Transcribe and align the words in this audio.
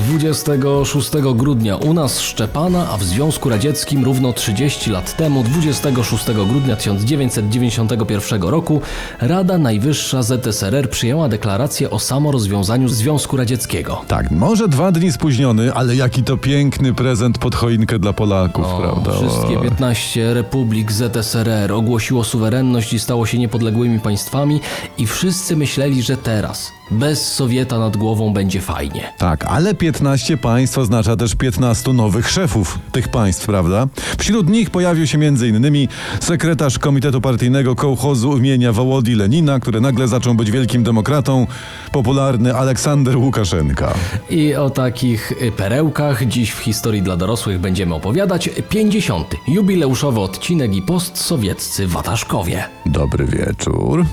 26 0.00 1.10
grudnia 1.34 1.76
u 1.76 1.94
nas 1.94 2.20
Szczepana, 2.20 2.90
a 2.90 2.96
w 2.96 3.02
Związku 3.02 3.48
Radzieckim 3.48 4.04
równo 4.04 4.32
30 4.32 4.90
lat 4.90 5.16
temu, 5.16 5.44
26 5.44 6.24
grudnia 6.24 6.76
1991 6.76 8.42
roku, 8.42 8.80
Rada 9.20 9.58
Najwyższa 9.58 10.22
ZSRR 10.22 10.90
przyjęła 10.90 11.28
deklarację 11.28 11.90
o 11.90 11.98
samorozwiązaniu 11.98 12.88
Związku 12.88 13.36
Radzieckiego. 13.36 14.04
Tak, 14.08 14.30
może 14.30 14.68
dwa 14.68 14.92
dni 14.92 15.12
spóźniony, 15.12 15.74
ale 15.74 15.96
jaki 15.96 16.22
to 16.22 16.36
piękny 16.36 16.94
prezent 16.94 17.38
pod 17.38 17.54
choinkę 17.54 17.98
dla 17.98 18.12
Polaków, 18.12 18.66
prawda? 18.80 19.12
Wszystkie 19.12 19.58
O. 19.58 19.62
15 19.62 20.34
republik 20.34 20.92
ZSRR 20.92 21.72
ogłosiło 21.72 22.24
suwerenność 22.24 22.92
i 22.92 22.98
stało 22.98 23.26
się 23.26 23.38
niepodległymi 23.38 24.00
państwami 24.00 24.60
i 24.98 25.06
wszyscy 25.06 25.56
myśleli, 25.56 26.02
że 26.02 26.16
teraz, 26.16 26.72
bez 26.90 27.32
Sowieta 27.34 27.78
nad 27.78 27.96
głową, 27.96 28.32
będzie 28.32 28.60
fajnie. 28.60 29.12
Tak, 29.18 29.44
ale 29.44 29.74
15 29.74 30.36
państw 30.36 30.78
oznacza 30.78 31.16
też 31.16 31.34
15 31.34 31.92
nowych 31.92 32.30
szefów 32.30 32.78
tych 32.92 33.08
państw, 33.08 33.46
prawda? 33.46 33.86
Wśród 34.18 34.48
nich 34.48 34.70
pojawił 34.70 35.06
się 35.06 35.18
m.in. 35.18 35.88
sekretarz 36.20 36.78
Komitetu 36.78 37.20
Partyjnego 37.20 37.74
Kołchozu 37.74 38.36
imienia 38.36 38.72
Wołodii 38.72 39.14
Lenina, 39.14 39.60
który 39.60 39.80
nagle 39.80 40.08
zaczął 40.08 40.34
być 40.34 40.50
wielkim 40.50 40.82
demokratą, 40.82 41.46
popularny 41.92 42.54
Aleksander 42.54 43.16
Łukaszenka. 43.16 43.94
I 44.30 44.54
o 44.54 44.70
takich 44.70 45.32
perełkach 45.56 46.26
dziś 46.26 46.50
w 46.50 46.58
historii 46.58 47.02
dla 47.02 47.16
dorosłych 47.16 47.60
będziemy 47.60 47.94
opowiadać. 47.94 48.50
50. 48.68 49.34
Jubileuszowy 49.48 50.20
odcinek 50.20 50.74
i 50.74 50.82
postsowieccy 50.82 51.86
wataszkowie. 51.86 52.64
Dobry 52.86 53.26
wieczór. 53.26 54.04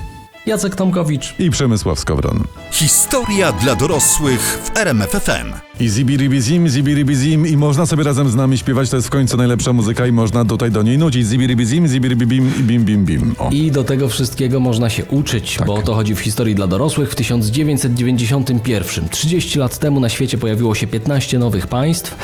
Jacek 0.48 0.76
Tomkowicz. 0.76 1.34
I 1.38 1.50
Przemysław 1.50 2.00
Skowron. 2.00 2.44
Historia 2.70 3.52
dla 3.52 3.74
dorosłych 3.74 4.40
w 4.40 4.76
RMFFM. 4.76 5.52
I 5.80 5.88
zibiribizim, 5.88 6.68
zibiribizim 6.68 7.46
i 7.46 7.56
można 7.56 7.86
sobie 7.86 8.04
razem 8.04 8.28
z 8.28 8.34
nami 8.34 8.58
śpiewać, 8.58 8.90
to 8.90 8.96
jest 8.96 9.08
w 9.08 9.10
końcu 9.10 9.36
najlepsza 9.36 9.72
muzyka 9.72 10.06
i 10.06 10.12
można 10.12 10.44
tutaj 10.44 10.70
do 10.70 10.82
niej 10.82 10.98
nucić. 10.98 11.26
Zibiribizim, 11.26 11.88
zibiribibim 11.88 12.52
i 12.60 12.62
bim 12.62 12.84
bim 12.84 13.04
bim. 13.04 13.34
O. 13.38 13.50
I 13.50 13.70
do 13.70 13.84
tego 13.84 14.08
wszystkiego 14.08 14.60
można 14.60 14.90
się 14.90 15.04
uczyć, 15.04 15.58
bo 15.66 15.74
o 15.74 15.82
to 15.82 15.94
chodzi 15.94 16.14
w 16.14 16.20
historii 16.20 16.54
dla 16.54 16.66
dorosłych. 16.66 17.10
W 17.10 17.14
1991, 17.14 19.08
30 19.08 19.58
lat 19.58 19.78
temu 19.78 20.00
na 20.00 20.08
świecie 20.08 20.38
pojawiło 20.38 20.74
się 20.74 20.86
15 20.86 21.38
nowych 21.38 21.66
państw. 21.66 22.16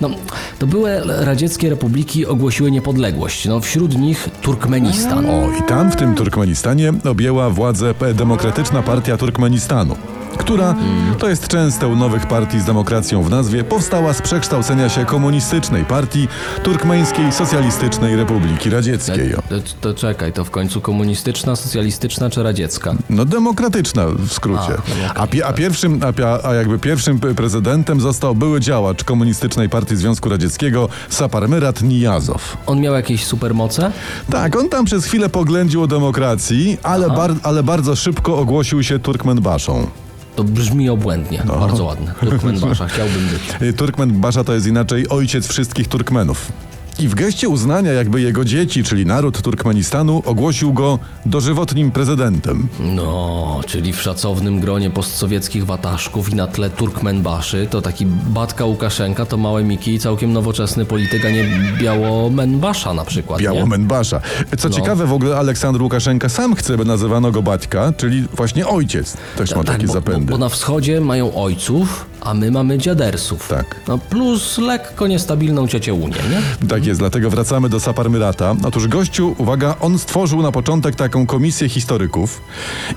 No, 0.00 0.10
to 0.58 0.66
były 0.66 1.00
radzieckie 1.04 1.70
republiki 1.70 2.26
ogłosiły 2.26 2.70
niepodległość. 2.70 3.44
No, 3.44 3.60
wśród 3.60 3.98
nich 3.98 4.28
Turkmenistan. 4.42 5.26
O, 5.26 5.48
i 5.58 5.62
tam 5.68 5.92
w 5.92 5.96
tym 5.96 6.14
Turkmenistanie 6.14 6.92
objęła 7.04 7.50
władzę 7.70 8.14
Demokratyczna 8.14 8.82
Partia 8.82 9.16
Turkmenistanu, 9.16 9.96
która, 10.38 10.74
to 11.18 11.28
jest 11.28 11.48
częste 11.48 11.88
u 11.88 11.96
nowych 11.96 12.26
partii 12.26 12.60
z 12.60 12.64
demokracją 12.64 13.22
w 13.22 13.30
nazwie, 13.30 13.64
powstała 13.64 14.12
z 14.12 14.22
przekształcenia 14.22 14.88
się 14.88 15.04
komunistycznej 15.04 15.84
partii 15.84 16.28
Turkmeńskiej 16.62 17.32
Socjalistycznej 17.32 18.16
Republiki 18.16 18.70
Radzieckiej. 18.70 19.30
To, 19.48 19.54
to 19.80 19.94
czekaj, 19.94 20.32
to 20.32 20.44
w 20.44 20.50
końcu 20.50 20.80
komunistyczna, 20.80 21.56
socjalistyczna 21.56 22.30
czy 22.30 22.42
radziecka? 22.42 22.94
No 23.10 23.24
demokratyczna 23.24 24.06
w 24.06 24.32
skrócie. 24.32 24.72
A, 25.14 25.20
A, 25.20 25.26
a 25.48 25.52
pierwszym, 25.52 26.00
a, 26.24 26.48
a 26.48 26.54
jakby 26.54 26.78
pierwszym 26.78 27.20
prezydentem 27.20 28.00
został 28.00 28.34
były 28.34 28.60
działacz 28.60 29.04
Komunistycznej 29.04 29.68
Partii 29.68 29.96
Związku 29.96 30.28
Radzieckiego 30.28 30.88
Saparmyrat 31.08 31.82
Nijazow. 31.82 32.56
On 32.66 32.80
miał 32.80 32.94
jakieś 32.94 33.24
supermoce? 33.26 33.92
Tak, 34.30 34.56
on 34.56 34.68
tam 34.68 34.84
przez 34.84 35.04
chwilę 35.04 35.28
poględził 35.28 35.82
o 35.82 35.86
demokracji, 35.86 36.78
ale, 36.82 37.08
bar- 37.08 37.34
ale 37.42 37.62
bardzo 37.62 37.96
szybko 37.96 38.38
ogłosił 38.38 38.82
się 38.82 38.98
Turkmenbaszą. 38.98 39.86
To 40.36 40.44
brzmi 40.44 40.88
obłędnie. 40.88 41.42
No. 41.46 41.58
Bardzo 41.58 41.84
ładne. 41.84 42.14
Turkmenbasza, 42.20 42.86
chciałbym 42.86 43.28
być. 43.28 43.42
Turkmenbasza 43.78 44.44
to 44.44 44.54
jest 44.54 44.66
inaczej 44.66 45.08
ojciec 45.08 45.46
wszystkich 45.46 45.88
Turkmenów. 45.88 46.52
I 46.98 47.08
w 47.08 47.14
geście 47.14 47.48
uznania 47.48 47.92
jakby 47.92 48.20
jego 48.20 48.44
dzieci, 48.44 48.84
czyli 48.84 49.06
naród 49.06 49.42
Turkmenistanu, 49.42 50.22
ogłosił 50.26 50.72
go 50.72 50.98
dożywotnim 51.26 51.90
prezydentem. 51.90 52.68
No, 52.80 53.60
czyli 53.66 53.92
w 53.92 54.02
szacownym 54.02 54.60
gronie 54.60 54.90
postsowieckich 54.90 55.66
wataszków 55.66 56.32
i 56.32 56.34
na 56.34 56.46
tle 56.46 56.70
Turkmenbaszy, 56.70 57.66
to 57.70 57.82
taki 57.82 58.06
Batka 58.06 58.64
Łukaszenka 58.64 59.26
to 59.26 59.36
małe 59.36 59.64
Miki 59.64 59.94
i 59.94 59.98
całkiem 59.98 60.32
nowoczesny 60.32 60.84
polityk, 60.84 61.24
a 61.24 61.30
nie 61.30 61.44
Białomenbasza 61.80 62.94
na 62.94 63.04
przykład. 63.04 63.40
Białomenbasza. 63.40 64.20
Co 64.58 64.68
No. 64.68 64.74
ciekawe, 64.74 65.06
w 65.06 65.12
ogóle 65.12 65.36
Aleksander 65.36 65.82
Łukaszenka 65.82 66.28
sam 66.28 66.54
chce, 66.54 66.76
by 66.76 66.84
nazywano 66.84 67.30
go 67.32 67.42
baćka, 67.42 67.92
czyli 67.96 68.24
właśnie 68.36 68.66
ojciec. 68.66 69.16
Też 69.36 69.50
ma 69.54 69.64
takie 69.64 69.78
Tak, 69.78 69.80
bo, 69.80 69.86
bo, 69.86 69.92
zapędy. 69.92 70.32
bo 70.32 70.38
na 70.38 70.48
wschodzie 70.48 71.00
mają 71.00 71.34
ojców, 71.34 72.06
a 72.20 72.34
my 72.34 72.50
mamy 72.50 72.78
dziadersów. 72.78 73.48
Tak. 73.48 73.80
No 73.88 73.98
plus 73.98 74.58
lekko 74.58 75.06
niestabilną 75.06 75.68
ciocię 75.68 75.94
Unię, 75.94 76.16
nie? 76.30 76.68
Tak 76.68 76.86
jest, 76.86 77.00
dlatego 77.00 77.30
wracamy 77.30 77.68
do 77.68 77.80
Saparmyrata. 77.80 78.56
Otóż 78.64 78.88
gościu, 78.88 79.34
uwaga, 79.38 79.76
on 79.80 79.98
stworzył 79.98 80.42
na 80.42 80.52
początek 80.52 80.94
taką 80.96 81.26
komisję 81.26 81.68
historyków 81.68 82.40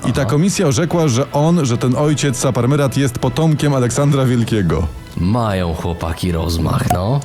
i 0.06 0.12
ta 0.12 0.24
komisja 0.24 0.66
orzekła, 0.66 1.08
że 1.08 1.32
on, 1.32 1.66
że 1.66 1.78
ten 1.78 1.96
ojciec 1.96 2.36
Saparmyrat 2.36 2.96
jest 2.96 3.18
potomkiem 3.18 3.74
Aleksandra 3.74 4.24
Wielkiego. 4.24 4.86
Mają 5.20 5.74
chłopaki 5.74 6.32
rozmach, 6.32 6.92
no. 6.92 7.20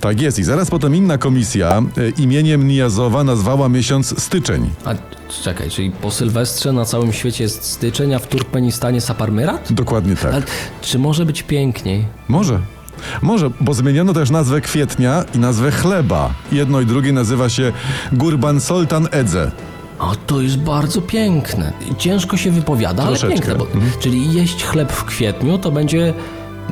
Tak 0.00 0.20
jest 0.20 0.38
i 0.38 0.44
zaraz 0.44 0.70
potem 0.70 0.94
inna 0.96 1.18
komisja 1.18 1.82
e, 1.96 2.10
imieniem 2.22 2.68
Nijazowa 2.68 3.24
nazwała 3.24 3.68
miesiąc 3.68 4.22
styczeń. 4.22 4.70
A 4.84 4.94
czekaj, 5.42 5.70
czyli 5.70 5.90
po 5.90 6.10
Sylwestrze 6.10 6.72
na 6.72 6.84
całym 6.84 7.12
świecie 7.12 7.44
jest 7.44 7.64
styczeń, 7.64 8.14
a 8.14 8.18
w 8.18 8.26
Turkmenistanie 8.26 9.00
Saparmyrat? 9.00 9.72
Dokładnie 9.72 10.16
tak. 10.16 10.34
Ale 10.34 10.42
czy 10.82 10.98
może 10.98 11.26
być 11.26 11.42
piękniej? 11.42 12.04
Może. 12.28 12.58
Może, 13.22 13.50
bo 13.60 13.74
zmieniono 13.74 14.12
też 14.12 14.30
nazwę 14.30 14.60
kwietnia 14.60 15.24
i 15.34 15.38
nazwę 15.38 15.70
chleba. 15.70 16.30
Jedno 16.52 16.80
i 16.80 16.86
drugie 16.86 17.12
nazywa 17.12 17.48
się 17.48 17.72
Gurban 18.12 18.60
Soltan 18.60 19.08
Edze. 19.10 19.50
O, 19.98 20.12
to 20.26 20.40
jest 20.40 20.58
bardzo 20.58 21.02
piękne. 21.02 21.72
Ciężko 21.98 22.36
się 22.36 22.50
wypowiada, 22.50 23.02
ale 23.02 23.16
Troszeczkę. 23.16 23.46
piękne. 23.46 23.54
Bo, 23.80 24.00
Czyli 24.00 24.32
jeść 24.34 24.64
chleb 24.64 24.92
w 24.92 25.04
kwietniu 25.04 25.58
to 25.58 25.70
będzie 25.70 26.14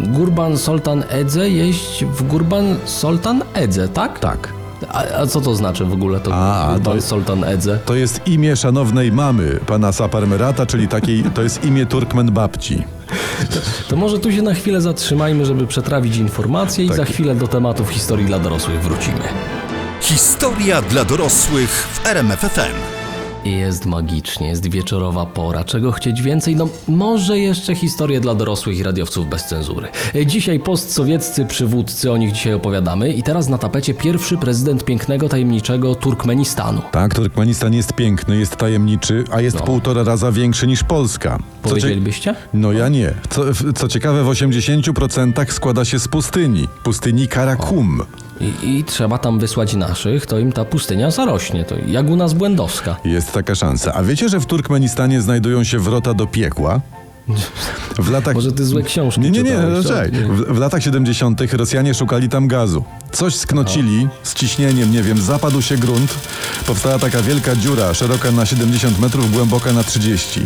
Gurban 0.07 0.59
Soltan 0.59 1.05
Edze 1.09 1.51
jeść 1.51 2.05
w 2.05 2.23
Gurban 2.27 2.77
Soltan 2.85 3.43
Edze, 3.55 3.89
tak? 3.89 4.19
Tak. 4.19 4.53
A, 4.89 5.05
a 5.23 5.27
co 5.27 5.41
to 5.41 5.55
znaczy 5.55 5.85
w 5.85 5.93
ogóle 5.93 6.21
to 6.21 6.35
A, 6.35 6.69
Gurban 6.73 6.97
to- 6.97 7.03
Soltan 7.03 7.45
Edze? 7.45 7.79
To 7.87 7.95
jest 7.95 8.21
imię 8.27 8.57
szanownej 8.57 9.13
mamy 9.13 9.61
pana 9.67 9.93
Saparmyrata, 9.93 10.67
czyli 10.67 10.89
takiej, 10.89 11.23
to 11.35 11.43
jest 11.43 11.65
imię 11.65 11.87
Turkmen 11.87 12.31
babci. 12.33 12.83
To 13.89 13.97
może 13.97 14.19
tu 14.19 14.33
się 14.33 14.43
na 14.43 14.55
chwilę 14.55 14.81
zatrzymajmy, 14.81 15.47
żeby 15.47 15.67
przetrawić 15.67 16.17
informacje 16.17 16.85
i 16.85 16.89
Tak. 16.89 16.97
za 16.97 17.05
chwilę 17.05 17.35
do 17.35 17.49
tematów 17.49 17.89
historii 17.91 18.27
dla 18.27 18.39
dorosłych 18.39 18.83
wrócimy. 18.83 19.21
Historia 20.01 20.83
dla 20.83 21.05
dorosłych 21.05 21.71
w 21.71 22.07
RMFFM. 22.07 22.90
Jest 23.45 23.87
magicznie, 23.87 24.49
jest 24.49 24.71
wieczorowa 24.71 25.27
pora. 25.27 25.65
Czego 25.65 25.93
chcieć 25.93 26.23
więcej? 26.23 26.57
No, 26.57 26.69
może 26.89 27.39
jeszcze 27.39 27.75
historię 27.75 28.21
dla 28.21 28.35
dorosłych 28.35 28.79
i 28.79 28.83
radiowców 28.83 29.29
bez 29.29 29.45
cenzury. 29.45 29.89
Dzisiaj 30.27 30.61
postsowieccy 30.61 31.45
przywódcy, 31.45 32.13
o 32.13 32.17
nich 32.17 32.33
dzisiaj 32.33 32.55
opowiadamy. 32.55 33.13
I 33.13 33.23
teraz 33.23 33.49
na 33.49 33.59
tapecie 33.59 33.95
pierwszy 33.95 34.37
prezydent 34.37 34.85
pięknego, 34.85 35.29
tajemniczego 35.29 35.95
Turkmenistanu. 35.95 36.83
Tak, 36.93 37.15
Turkmenistan 37.15 37.75
jest 37.75 37.93
piękny, 37.93 38.37
jest 38.37 38.57
tajemniczy, 38.57 39.25
a 39.31 39.41
jest 39.41 39.57
półtora 39.57 40.03
raza 40.03 40.33
większy 40.33 40.67
niż 40.67 40.85
Polska. 40.85 41.39
Co 41.39 41.69
cie- 41.69 41.71
Powiedzielibyście? 41.71 42.35
No 42.55 42.73
ja 42.73 42.89
nie. 42.89 43.15
Co, 43.31 43.43
co 43.75 43.89
ciekawe, 43.89 44.25
w 44.25 44.29
80% 44.29 45.53
składa 45.53 45.85
się 45.85 45.99
z 45.99 46.09
pustyni. 46.09 46.69
Pustyni 46.83 47.29
Karakum. 47.29 48.03
I, 48.41 48.53
I 48.63 48.85
trzeba 48.85 49.19
tam 49.19 49.39
wysłać 49.39 49.75
naszych, 49.75 50.27
to 50.27 50.39
im 50.39 50.53
ta 50.53 50.65
pustynia 50.65 51.11
zarośnie. 51.11 51.65
To 51.65 51.75
jak 51.87 52.11
u 52.11 52.17
nas 52.17 52.35
Błędowska. 52.35 52.97
Jest 53.05 53.33
taka 53.33 53.55
szansa. 53.55 53.95
A 53.95 54.03
wiecie, 54.03 54.29
że 54.29 54.41
w 54.41 54.47
Turkmenistanie 54.47 55.21
znajdują 55.23 55.65
się 55.65 55.79
wrota 55.79 56.15
do 56.15 56.27
piekła? 56.27 56.81
W 57.99 58.11
latach... 58.11 58.35
Może 58.35 58.53
ty 58.53 58.65
złe 58.65 58.83
książki 58.83 59.21
Nie, 59.21 59.31
nie, 59.31 59.43
nie, 59.43 59.83
co? 59.83 59.89
czekaj. 59.89 60.11
W, 60.11 60.55
w 60.55 60.59
latach 60.59 60.83
70. 60.83 61.41
Rosjanie 61.53 61.95
szukali 61.95 62.29
tam 62.29 62.49
gazu. 62.49 62.85
Coś 63.13 63.35
sknocili 63.35 64.09
z 64.23 64.35
ciśnieniem, 64.35 64.93
nie 64.93 65.03
wiem, 65.03 65.21
zapadł 65.21 65.63
się 65.63 65.77
grunt. 65.77 66.15
Powstała 66.67 66.99
taka 66.99 67.23
wielka 67.23 67.57
dziura, 67.57 67.95
szeroka 67.95 68.33
na 68.33 68.47
70 68.47 69.01
metrów, 69.01 69.33
głęboka 69.33 69.73
na 69.73 69.83
30. 69.85 70.41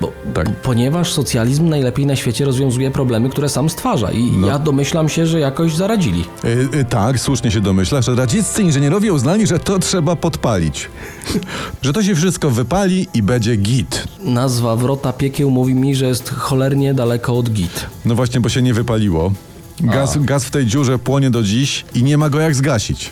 Bo, 0.00 0.12
Tak. 0.34 0.50
Ponieważ 0.50 1.12
socjalizm 1.12 1.68
najlepiej 1.68 2.06
na 2.06 2.16
świecie 2.16 2.44
rozwiązuje 2.44 2.90
problemy, 2.90 3.28
które 3.30 3.48
sam 3.48 3.70
stwarza. 3.70 4.10
I 4.12 4.22
No. 4.32 4.46
ja 4.46 4.58
domyślam 4.58 5.08
się, 5.08 5.26
że 5.26 5.40
jakoś 5.40 5.74
zaradzili. 5.76 6.24
Y, 6.44 6.68
y, 6.78 6.84
tak, 6.84 7.20
słusznie 7.20 7.50
się 7.50 7.60
domyślasz, 7.60 8.06
że 8.06 8.14
radzieccy 8.14 8.62
inżynierowie 8.62 9.12
uznali, 9.12 9.46
że 9.46 9.58
to 9.58 9.78
trzeba 9.78 10.16
podpalić. 10.16 10.88
że 11.82 11.92
to 11.92 12.02
się 12.02 12.14
wszystko 12.14 12.50
wypali 12.50 13.06
i 13.14 13.22
będzie 13.22 13.56
git. 13.56 14.04
Nazwa 14.24 14.76
Wrota 14.76 15.12
Piekieł 15.12 15.50
mówi 15.50 15.74
mi, 15.74 15.94
że 15.94 16.06
jest 16.06 16.28
cholernie 16.30 16.94
daleko 16.94 17.38
od 17.38 17.50
git. 17.50 17.86
No 18.04 18.14
właśnie, 18.14 18.40
bo 18.40 18.48
się 18.48 18.62
nie 18.62 18.74
wypaliło. 18.74 19.32
Gaz, 19.80 20.18
gaz 20.18 20.44
w 20.44 20.50
tej 20.50 20.66
dziurze 20.66 20.98
płonie 20.98 21.30
do 21.30 21.42
dziś 21.42 21.84
i 21.94 22.02
nie 22.02 22.18
ma 22.18 22.30
go 22.30 22.40
jak 22.40 22.54
zgasić. 22.54 23.10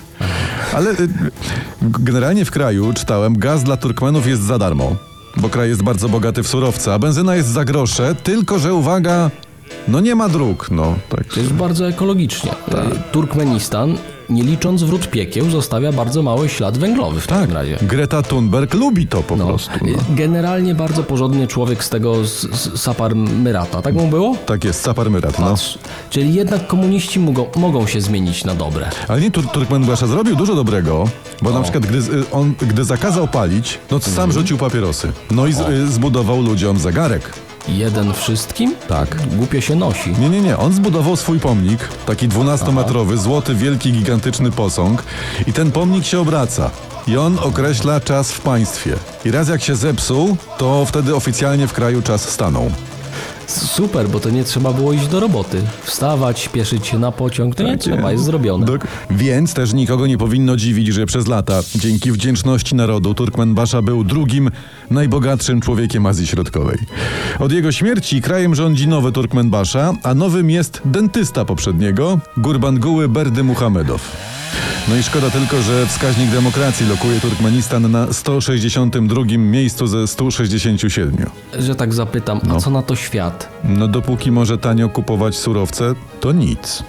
Ale 0.75 0.91
y, 0.91 0.97
generalnie 1.82 2.44
w 2.44 2.50
kraju, 2.50 2.93
czytałem, 2.93 3.39
gaz 3.39 3.65
dla 3.65 3.77
Turkmenów 3.77 4.27
jest 4.27 4.43
za 4.43 4.59
darmo, 4.59 4.97
bo 5.37 5.49
kraj 5.49 5.69
jest 5.69 5.83
bardzo 5.83 6.09
bogaty 6.09 6.43
w 6.43 6.49
surowce, 6.49 6.94
a 6.94 6.99
benzyna 6.99 7.37
jest 7.37 7.49
za 7.49 7.65
grosze, 7.65 8.15
tylko 8.15 8.59
że 8.59 8.75
uwaga, 8.75 9.31
No 9.88 10.00
nie 10.00 10.15
ma 10.15 10.29
dróg, 10.29 10.71
no. 10.71 10.94
Tak. 11.09 11.25
To 11.25 11.41
jest 11.41 11.53
bardzo 11.53 11.88
ekologicznie. 11.88 12.53
Y, 12.53 12.55
Turkmenistan, 13.12 13.99
nie 14.28 14.43
licząc 14.43 14.82
wrót 14.82 15.11
piekieł, 15.11 15.50
zostawia 15.50 15.93
bardzo 15.93 16.23
mały 16.23 16.49
ślad 16.49 16.78
węglowy 16.78 17.20
w 17.20 17.26
Tak, 17.26 17.38
takim 17.40 17.55
razie. 17.55 17.78
Greta 17.82 18.23
Thunberg 18.23 18.75
lubi 18.75 19.06
to 19.06 19.23
po 19.23 19.37
No, 19.37 19.46
prostu. 19.46 19.70
No. 19.82 19.99
Generalnie 20.11 20.75
bardzo 20.75 21.02
porządny 21.02 21.46
człowiek 21.46 21.84
z 21.84 21.90
tego 21.90 22.25
z, 22.25 22.40
z 22.40 22.81
Saparmyrata. 22.81 23.82
Tak 23.82 23.94
mu 23.94 24.08
było? 24.08 24.37
Tak 24.46 24.64
jest, 24.64 24.81
Saparmyrat, 24.82 25.38
no. 25.38 25.55
Czyli 26.11 26.34
jednak 26.34 26.67
komuniści 26.67 27.20
mogą, 27.20 27.46
mogą 27.56 27.87
się 27.87 28.00
zmienić 28.00 28.44
na 28.44 28.55
dobre. 28.55 28.90
Ale 29.08 29.20
nie, 29.20 29.31
Tur 29.31 29.46
Turkmenbasza 29.49 30.06
zrobił 30.06 30.37
dużo 30.37 30.55
dobrego, 30.55 31.08
bo 31.43 31.50
na 31.50 31.61
przykład 31.62 31.87
gdy, 31.87 32.00
on, 32.32 32.55
gdy 32.58 32.84
zakazał 32.84 33.29
palić, 33.29 33.79
no 33.90 33.99
to 34.00 34.11
sam 34.11 34.32
rzucił 34.32 34.58
papierosy. 34.58 35.12
No 35.31 35.46
i 35.46 35.52
z, 35.52 35.61
y, 35.61 35.88
zbudował 35.93 36.43
ludziom 36.43 36.79
zegarek. 36.79 37.32
Jeden 37.69 38.13
wszystkim? 38.13 38.75
Tak. 38.89 39.27
Głupio 39.37 39.61
się 39.61 39.75
nosi. 39.75 40.11
Nie, 40.19 40.29
nie, 40.29 40.41
nie. 40.41 40.59
On 40.59 40.73
zbudował 40.73 41.17
swój 41.17 41.41
pomnik, 41.41 41.89
taki 42.07 42.29
12-metrowy, 42.29 43.17
złoty, 43.17 43.55
wielki, 43.55 43.93
gigantyczny 43.93 44.51
posąg 44.51 45.03
i 45.47 45.53
ten 45.53 45.73
pomnik 45.73 46.05
się 46.05 46.21
obraca. 46.21 46.71
I 47.07 47.17
on 47.17 47.39
określa 47.39 48.01
czas 48.01 48.33
w 48.33 48.41
państwie. 48.41 48.97
I 49.25 49.31
raz 49.31 49.49
jak 49.49 49.63
się 49.63 49.77
zepsuł, 49.77 50.37
to 50.59 50.85
wtedy 50.85 51.15
oficjalnie 51.15 51.67
w 51.67 51.73
kraju 51.73 52.03
czas 52.03 52.29
stanął. 52.29 52.71
Super, 53.46 54.08
bo 54.08 54.20
to 54.20 54.31
nie 54.31 54.44
trzeba 54.44 54.72
było 54.72 54.93
iść 54.93 55.06
do 55.06 55.20
roboty. 55.20 55.62
Wstawać, 55.84 56.38
śpieszyć 56.40 56.87
się 56.87 56.98
na 56.98 57.12
pociąg, 57.12 57.54
to 57.54 57.62
nie 57.62 57.78
trzeba, 57.78 58.12
jest 58.12 58.25
zrobione. 58.25 58.66
Dok- 58.66 58.87
Więc 59.10 59.54
też 59.54 59.72
nikogo 59.72 60.06
nie 60.06 60.19
powinno 60.19 60.56
dziwić, 60.56 60.88
że 60.88 61.06
przez 61.06 61.26
lata, 61.26 61.60
dzięki 61.75 62.12
wdzięczności 62.12 62.75
narodu, 62.75 63.14
Turkmenbasza 63.14 63.82
był 63.82 64.04
drugim 64.04 64.50
najbogatszym 64.90 65.60
człowiekiem 65.60 66.06
Azji 66.06 66.26
Środkowej. 66.26 66.78
Od 67.38 67.52
jego 67.52 67.72
śmierci 67.72 68.22
krajem 68.22 68.54
rządzi 68.54 68.88
nowy 68.88 69.12
Turkmenbasza, 69.12 69.93
a 70.02 70.14
nowym 70.14 70.50
jest 70.50 70.81
dentysta 70.84 71.44
poprzedniego, 71.44 72.19
Gurbanguły 72.37 73.08
Berdy 73.08 73.44
Muhamedow. 73.44 74.12
No 74.88 74.97
i 74.97 75.03
szkoda 75.03 75.31
tylko, 75.31 75.62
że 75.62 75.87
wskaźnik 75.87 76.31
demokracji 76.31 76.87
lokuje 76.88 77.20
Turkmenistan 77.20 77.91
na 77.91 78.12
162 78.12 79.23
miejscu 79.38 79.87
ze 79.87 80.06
167. 80.06 81.17
Że 81.58 81.75
tak 81.75 81.94
zapytam, 81.94 82.41
No. 82.44 82.56
a 82.56 82.61
co 82.61 82.70
na 82.70 82.82
to 82.82 82.97
świat? 82.97 83.49
No 83.64 83.88
dopóki 83.88 84.31
może 84.32 84.58
tanio 84.58 84.88
kupować 84.88 85.37
surowce, 85.37 85.94
to 86.20 86.32
nic. 86.32 86.82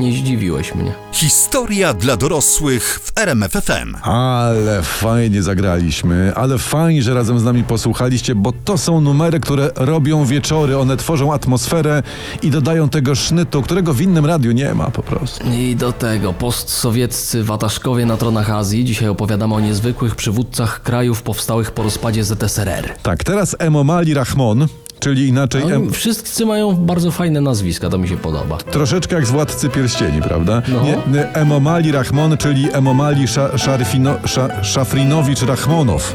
Nie 0.00 0.12
zdziwiłeś 0.12 0.74
mnie. 0.74 0.92
Historia 1.12 1.94
dla 1.94 2.16
dorosłych 2.16 3.00
w 3.02 3.12
RMFFM. 3.18 3.94
Ale 4.02 4.82
fajnie 4.82 5.42
zagraliśmy, 5.42 6.32
ale 6.34 6.58
fajnie, 6.58 7.02
że 7.02 7.14
razem 7.14 7.40
z 7.40 7.44
nami 7.44 7.64
posłuchaliście, 7.64 8.34
bo 8.34 8.52
to 8.64 8.78
są 8.78 9.00
numery, 9.00 9.40
które 9.40 9.70
robią 9.76 10.24
wieczory, 10.24 10.78
one 10.78 10.96
tworzą 10.96 11.32
atmosferę 11.32 12.02
i 12.42 12.50
dodają 12.50 12.88
tego 12.88 13.14
sznytu, 13.14 13.62
którego 13.62 13.94
w 13.94 14.00
innym 14.00 14.26
radiu 14.26 14.52
nie 14.52 14.74
ma 14.74 14.90
po 14.90 15.02
prostu. 15.02 15.44
I 15.52 15.76
do 15.76 15.92
tego 15.92 16.32
postsowieccy 16.32 17.44
wataszkowie 17.44 18.06
na 18.06 18.16
tronach 18.16 18.50
Azji. 18.50 18.84
Dzisiaj 18.84 19.08
opowiadamy 19.08 19.54
o 19.54 19.60
niezwykłych 19.60 20.14
przywódcach 20.16 20.82
krajów 20.82 21.22
powstałych 21.22 21.70
po 21.70 21.82
rozpadzie 21.82 22.24
ZSRR. 22.24 22.94
Tak, 23.02 23.24
teraz 23.24 23.56
Emomali 23.58 24.14
Rahmon, 24.14 24.66
czyli 24.98 25.28
inaczej 25.28 25.62
No, 25.68 25.74
em, 25.74 25.90
wszyscy 25.92 26.46
mają 26.46 26.74
bardzo 26.76 27.10
fajne 27.10 27.40
nazwiska, 27.40 27.88
to 27.88 27.98
mi 27.98 28.08
się 28.08 28.16
podoba. 28.16 28.56
troszeczkę 28.56 29.16
jak 29.16 29.26
z 29.26 29.30
Władcy 29.30 29.68
Pierścieni, 29.68 30.22
prawda? 30.22 30.62
No. 30.68 30.82
Nie, 31.12 31.28
Emomali 31.32 31.92
Rahmon, 31.92 32.36
czyli 32.36 32.68
Emomali 32.72 33.28
Sza, 33.28 33.58
Szarfino, 33.58 34.14
Sza, 34.26 34.64
Szafrinowicz 34.64 35.42
Rahmonow, 35.42 36.14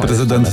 prezydent. 0.00 0.48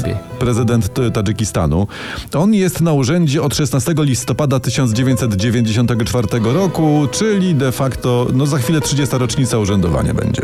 Prezydent 0.45 0.91
Tadżykistanu. 1.13 1.87
On 2.33 2.53
jest 2.53 2.81
na 2.81 2.93
urzędzie 2.93 3.41
od 3.43 3.55
16 3.55 3.93
listopada 3.97 4.59
1994 4.59 6.27
roku, 6.43 7.07
czyli 7.11 7.55
de 7.55 7.71
facto, 7.71 8.27
no 8.33 8.45
za 8.45 8.57
chwilę 8.57 8.81
30 8.81 9.17
rocznica 9.17 9.57
urzędowania 9.57 10.13
będzie. 10.13 10.41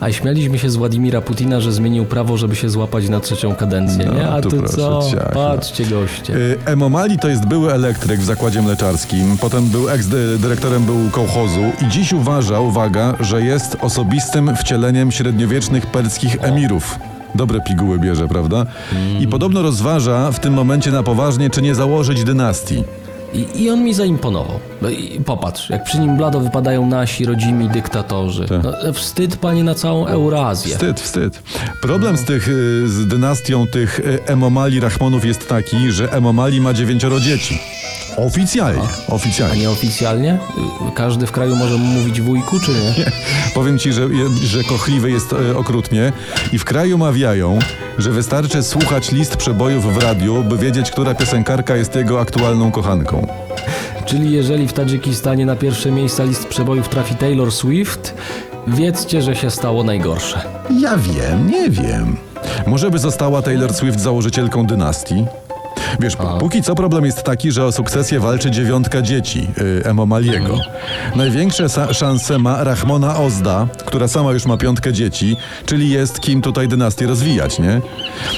A 0.00 0.12
śmialiśmy 0.12 0.58
się 0.58 0.70
z 0.70 0.76
Władimira 0.76 1.20
Putina, 1.20 1.60
że 1.60 1.72
zmienił 1.72 2.04
prawo, 2.04 2.36
żeby 2.36 2.56
się 2.56 2.70
złapać 2.70 3.08
na 3.08 3.20
trzecią 3.20 3.54
kadencję, 3.54 4.04
No, 4.06 4.14
nie? 4.14 4.28
A 4.28 4.40
tu 4.40 4.50
tu 4.50 4.62
co? 4.68 5.02
ciach. 5.10 5.32
Patrzcie 5.32 5.84
goście. 5.84 6.36
Y, 6.36 6.58
Emomali 6.66 7.18
to 7.18 7.28
jest 7.28 7.46
były 7.46 7.72
elektryk 7.72 8.20
w 8.20 8.24
zakładzie 8.24 8.62
mleczarskim, 8.62 9.36
potem 9.40 9.66
był 9.66 9.88
eks-dyrektorem 9.88 10.82
był 10.84 11.10
kołchozu 11.10 11.60
i 11.86 11.88
dziś 11.88 12.12
uważa, 12.12 12.60
uwaga, 12.60 13.14
że 13.20 13.42
jest 13.42 13.76
osobistym 13.80 14.56
wcieleniem 14.56 15.12
średniowiecznych 15.12 15.86
perskich 15.86 16.36
emirów. 16.40 16.98
Dobre 17.34 17.60
piguły 17.60 17.98
bierze, 17.98 18.28
prawda? 18.28 18.66
I 19.20 19.28
podobno 19.28 19.62
rozważa 19.62 20.32
w 20.32 20.40
tym 20.40 20.54
momencie 20.54 20.90
na 20.90 21.02
poważnie, 21.02 21.50
czy 21.50 21.62
nie 21.62 21.74
założyć 21.74 22.24
dynastii. 22.24 22.84
I, 23.34 23.62
I 23.62 23.70
on 23.70 23.84
mi 23.84 23.94
zaimponował. 23.94 24.60
No 24.82 24.90
i 24.90 25.20
popatrz, 25.24 25.70
jak 25.70 25.84
przy 25.84 26.00
nim 26.00 26.16
blado 26.16 26.40
wypadają 26.40 26.86
nasi 26.86 27.24
rodzimi 27.24 27.68
dyktatorzy. 27.68 28.46
Tak. 28.46 28.62
No, 28.62 28.92
wstyd, 28.92 29.36
panie, 29.36 29.64
na 29.64 29.74
całą 29.74 30.06
Eurazję. 30.06 30.74
Wstyd, 30.74 31.00
wstyd. 31.00 31.42
Problem 31.82 32.16
z 32.16 32.24
tych, 32.24 32.48
y, 32.48 32.88
z 32.88 33.06
dynastią 33.06 33.66
tych 33.66 34.00
y, 34.00 34.18
Emomali 34.26 34.80
Rahmonów 34.80 35.24
jest 35.24 35.48
taki, 35.48 35.90
że 35.90 36.12
Emomali 36.12 36.60
ma 36.60 36.72
dziewięcioro 36.72 37.20
dzieci. 37.20 37.60
Oficjalnie, 38.26 38.82
A 39.08 39.12
oficjalnie. 39.12 39.58
nieoficjalnie? 39.60 40.38
Y, 40.88 40.92
Każdy 40.94 41.26
w 41.26 41.32
kraju 41.32 41.56
może 41.56 41.76
mówić 41.76 42.20
wujku, 42.20 42.60
czy 42.60 42.70
nie? 42.70 43.04
Powiem 43.54 43.78
ci, 43.78 43.92
że, 43.92 44.08
że 44.44 44.64
kochliwy 44.64 45.10
jest 45.10 45.32
e, 45.32 45.56
okrutnie 45.56 46.12
i 46.52 46.58
w 46.58 46.64
kraju 46.64 46.98
mawiają, 46.98 47.58
że 47.98 48.10
wystarczy 48.10 48.62
słuchać 48.62 49.12
list 49.12 49.36
przebojów 49.36 49.94
w 49.94 50.02
radiu, 50.02 50.44
by 50.44 50.58
wiedzieć, 50.58 50.90
która 50.90 51.14
piosenkarka 51.14 51.76
jest 51.76 51.94
jego 51.96 52.20
aktualną 52.20 52.70
kochanką. 52.70 53.26
Czyli 54.06 54.32
jeżeli 54.32 54.68
w 54.68 54.72
Tadżykistanie 54.72 55.46
na 55.46 55.56
pierwsze 55.56 55.90
miejsca 55.90 56.24
list 56.24 56.46
przebojów 56.48 56.88
trafi 56.88 57.14
Taylor 57.14 57.52
Swift, 57.52 58.14
wiedzcie, 58.66 59.22
że 59.22 59.36
się 59.36 59.50
stało 59.50 59.84
najgorsze. 59.84 60.40
Ja 60.80 60.96
wiem, 60.96 61.50
nie 61.50 61.70
wiem. 61.70 62.16
Może 62.66 62.90
by 62.90 62.98
została 62.98 63.42
Taylor 63.42 63.74
Swift 63.74 64.00
założycielką 64.00 64.66
dynastii? 64.66 65.24
Wiesz, 66.00 66.16
póki 66.40 66.62
co 66.62 66.74
problem 66.74 67.04
jest 67.04 67.22
taki, 67.22 67.52
że 67.52 67.64
o 67.64 67.72
sukcesję 67.72 68.20
walczy 68.20 68.50
dziewiątka 68.50 69.02
dzieci 69.02 69.46
y, 69.58 69.82
Emomaliego. 69.84 70.58
Największe 71.16 71.64
sa- 71.68 71.92
szanse 71.94 72.38
ma 72.38 72.64
Rahmona 72.64 73.16
Ozda, 73.16 73.66
która 73.86 74.08
sama 74.08 74.32
już 74.32 74.46
ma 74.46 74.56
piątkę 74.56 74.92
dzieci, 74.92 75.36
czyli 75.66 75.90
jest 75.90 76.20
kim 76.20 76.42
tutaj 76.42 76.68
dynastię 76.68 77.06
rozwijać, 77.06 77.58
nie? 77.58 77.80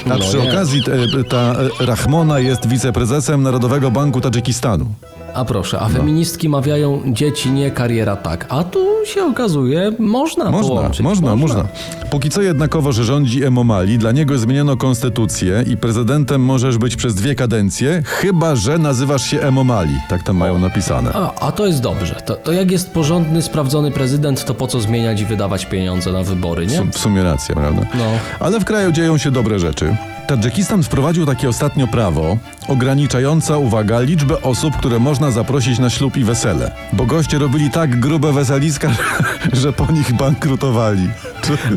A 0.05 0.09
No 0.09 0.19
przy 0.19 0.37
jest. 0.37 0.49
okazji 0.49 0.83
te, 0.83 0.91
ta 1.29 1.37
e, 1.81 1.85
Rahmona 1.85 2.39
jest 2.39 2.67
wiceprezesem 2.67 3.43
Narodowego 3.43 3.91
Banku 3.91 4.21
Tadżykistanu. 4.21 4.85
A 5.33 5.45
proszę, 5.45 5.79
a 5.79 5.89
feministki 5.89 6.49
mawiają 6.49 7.01
dzieci 7.05 7.51
nie, 7.51 7.71
kariera 7.71 8.15
tak. 8.15 8.45
A 8.49 8.63
tu 8.63 8.79
się 9.05 9.23
okazuje, 9.23 9.91
można, 9.99 10.51
Można, 10.51 10.67
połączyć. 10.69 11.01
można, 11.01 11.35
można. 11.35 11.65
Póki 12.11 12.29
co 12.29 12.41
jednakowo, 12.41 12.91
że 12.91 13.03
rządzi 13.03 13.43
Emomali, 13.43 13.97
dla 13.97 14.11
niego 14.11 14.37
zmieniono 14.37 14.77
konstytucję 14.77 15.63
i 15.67 15.77
prezydentem 15.77 16.41
możesz 16.45 16.77
być 16.77 16.95
przez 16.95 17.15
dwie 17.15 17.35
kadencje, 17.35 18.01
chyba 18.05 18.55
że 18.55 18.77
nazywasz 18.77 19.23
się 19.23 19.41
Emomali. 19.41 19.93
Tak 20.09 20.23
tam 20.23 20.37
mają 20.37 20.59
napisane. 20.59 21.11
A, 21.13 21.33
a 21.47 21.51
to 21.51 21.65
jest 21.65 21.81
dobrze. 21.81 22.15
To, 22.25 22.35
to 22.35 22.51
jak 22.51 22.71
jest 22.71 22.91
porządny, 22.91 23.41
sprawdzony 23.41 23.91
prezydent, 23.91 24.45
to 24.45 24.53
po 24.53 24.67
co 24.67 24.79
zmieniać 24.81 25.21
i 25.21 25.25
wydawać 25.25 25.65
pieniądze 25.65 26.11
na 26.11 26.23
wybory, 26.23 26.65
nie? 26.67 26.91
W 26.91 26.97
sumie 26.97 27.23
racja, 27.23 27.55
prawda? 27.55 27.81
No. 27.95 28.05
Ale 28.39 28.59
w 28.59 28.65
kraju 28.65 28.91
dzieją 28.91 29.17
się 29.17 29.31
dobre 29.31 29.59
rzeczy. 29.59 29.95
Tadżykistan 30.27 30.83
wprowadził 30.83 31.25
takie 31.25 31.49
ostatnio 31.49 31.87
prawo 31.87 32.37
ograniczające, 32.67 33.57
uwaga, 33.57 33.99
liczbę 33.99 34.41
osób, 34.41 34.77
które 34.77 34.99
można 34.99 35.31
zaprosić 35.31 35.79
na 35.79 35.89
ślub 35.89 36.17
i 36.17 36.23
wesele. 36.23 36.71
Bo 36.93 37.05
goście 37.05 37.37
robili 37.37 37.69
tak 37.69 37.99
grube 37.99 38.33
weseliska, 38.33 38.91
że 39.61 39.73
po 39.73 39.91
nich 39.91 40.13
bankrutowali. 40.13 41.09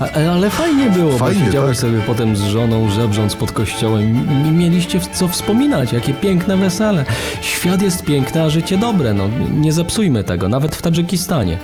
A, 0.01 0.31
ale 0.31 0.51
fajnie 0.51 0.91
było, 0.91 1.19
Fajnie, 1.19 1.41
bo 1.41 1.47
siedziałeś 1.47 1.77
tak. 1.79 1.89
sobie 1.89 2.01
potem 2.01 2.37
z 2.37 2.41
żoną, 2.43 2.91
żebrząc 2.91 3.37
pod 3.37 3.53
kościołem 3.53 4.27
i 4.49 4.51
mieliście 4.51 5.01
co 5.13 5.29
wspominać, 5.29 5.93
jakie 5.93 6.15
piękne 6.15 6.57
wesele. 6.57 7.05
Świat 7.41 7.83
jest 7.83 8.05
piękny, 8.05 8.43
a 8.43 8.51
życie 8.51 8.79
dobre, 8.79 9.15
no 9.15 9.29
nie 9.55 9.73
zepsujmy 9.73 10.25
tego, 10.25 10.49
nawet 10.49 10.77
w 10.77 10.83
Tadżykistanie. 10.83 11.59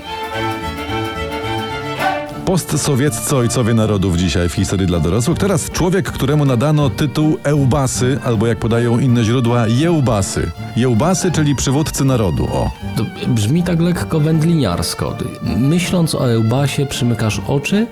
Postsowieccy 2.52 3.37
ojcowie 3.37 3.75
narodów 3.75 4.16
dzisiaj 4.16 4.49
w 4.49 4.52
historii 4.52 4.87
dla 4.87 5.00
dorosłych. 5.00 5.38
Teraz 5.38 5.71
człowiek, 5.71 6.12
któremu 6.12 6.44
nadano 6.44 6.90
tytuł 6.90 7.38
Eubasy, 7.44 8.18
albo 8.25 8.47
jak 8.47 8.59
podają 8.59 8.99
inne 8.99 9.25
źródła, 9.25 9.68
Jeubasy. 9.68 10.50
Jeubasy, 10.76 11.32
czyli 11.32 11.56
przywódcy 11.56 12.04
narodu. 12.04 12.44
O. 12.44 12.71
To 12.97 13.04
brzmi 13.28 13.62
tak 13.62 13.80
lekko 13.80 14.21
wędliniarsko. 14.21 15.16
Myśląc 15.56 16.14
o 16.14 16.32
Eubasie, 16.32 16.87
przymykasz 16.87 17.40
oczy 17.49 17.87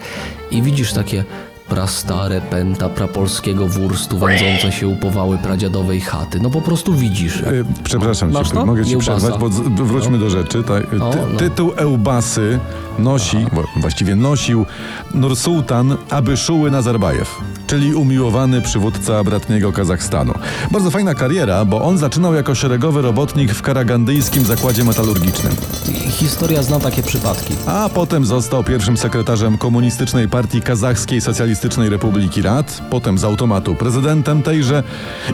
i 0.51 0.63
widzisz 0.63 0.93
takie 0.93 1.25
Prastare 1.71 2.41
pęta 2.41 2.89
prapolskiego 2.89 3.69
wurstu 3.69 4.19
wędzące 4.19 4.73
się 4.73 4.89
upowały 4.89 5.39
pradziadowej 5.39 6.01
chaty. 6.01 6.41
No 6.43 6.51
po 6.51 6.61
prostu 6.61 6.95
widzisz. 6.95 7.37
Y, 7.41 7.65
Przepraszam 7.85 8.33
Masz 8.33 8.49
cię, 8.49 8.55
to? 8.55 8.67
mogę 8.67 8.85
ci 8.85 8.97
przerwać, 8.97 9.35
bo 9.41 9.49
z- 9.49 9.61
wróćmy 9.61 10.19
do 10.19 10.31
rzeczy. 10.31 10.63
Tak. 10.63 10.87
Ty, 10.91 10.97
O, 10.97 11.15
no. 11.33 11.39
Tytuł 11.39 11.73
Eubasy 11.77 12.59
nosi, 12.99 13.47
wo- 13.53 13.65
właściwie 13.77 14.17
nosił 14.17 14.67
Nursultan 15.15 15.97
Abyszuły 16.11 16.71
Nazarbajew, 16.71 17.39
czyli 17.67 17.95
umiłowany 17.95 18.61
przywódca 18.63 19.25
bratniego 19.25 19.73
Kazachstanu. 19.73 20.33
Bardzo 20.71 20.91
fajna 20.91 21.15
kariera, 21.15 21.65
bo 21.65 21.83
on 21.83 21.99
zaczynał 21.99 22.35
jako 22.35 22.55
szeregowy 22.55 23.03
robotnik 23.03 23.53
w 23.55 23.63
karagandyjskim 23.63 24.45
zakładzie 24.45 24.85
metalurgicznym. 24.85 25.53
Historia 26.11 26.63
zna 26.63 26.81
takie 26.81 27.03
przypadki. 27.03 27.55
A 27.67 27.89
potem 27.95 28.25
został 28.27 28.65
pierwszym 28.65 28.97
sekretarzem 28.97 29.59
Komunistycznej 29.59 30.29
Partii 30.29 30.63
Kazachskiej 30.63 31.21
Socjalistycznej 31.61 31.91
Republiki 31.91 32.43
Rad, 32.43 32.83
potem 32.91 33.19
z 33.19 33.25
automatu 33.25 33.75
prezydentem 33.75 34.43
tejże. 34.43 34.83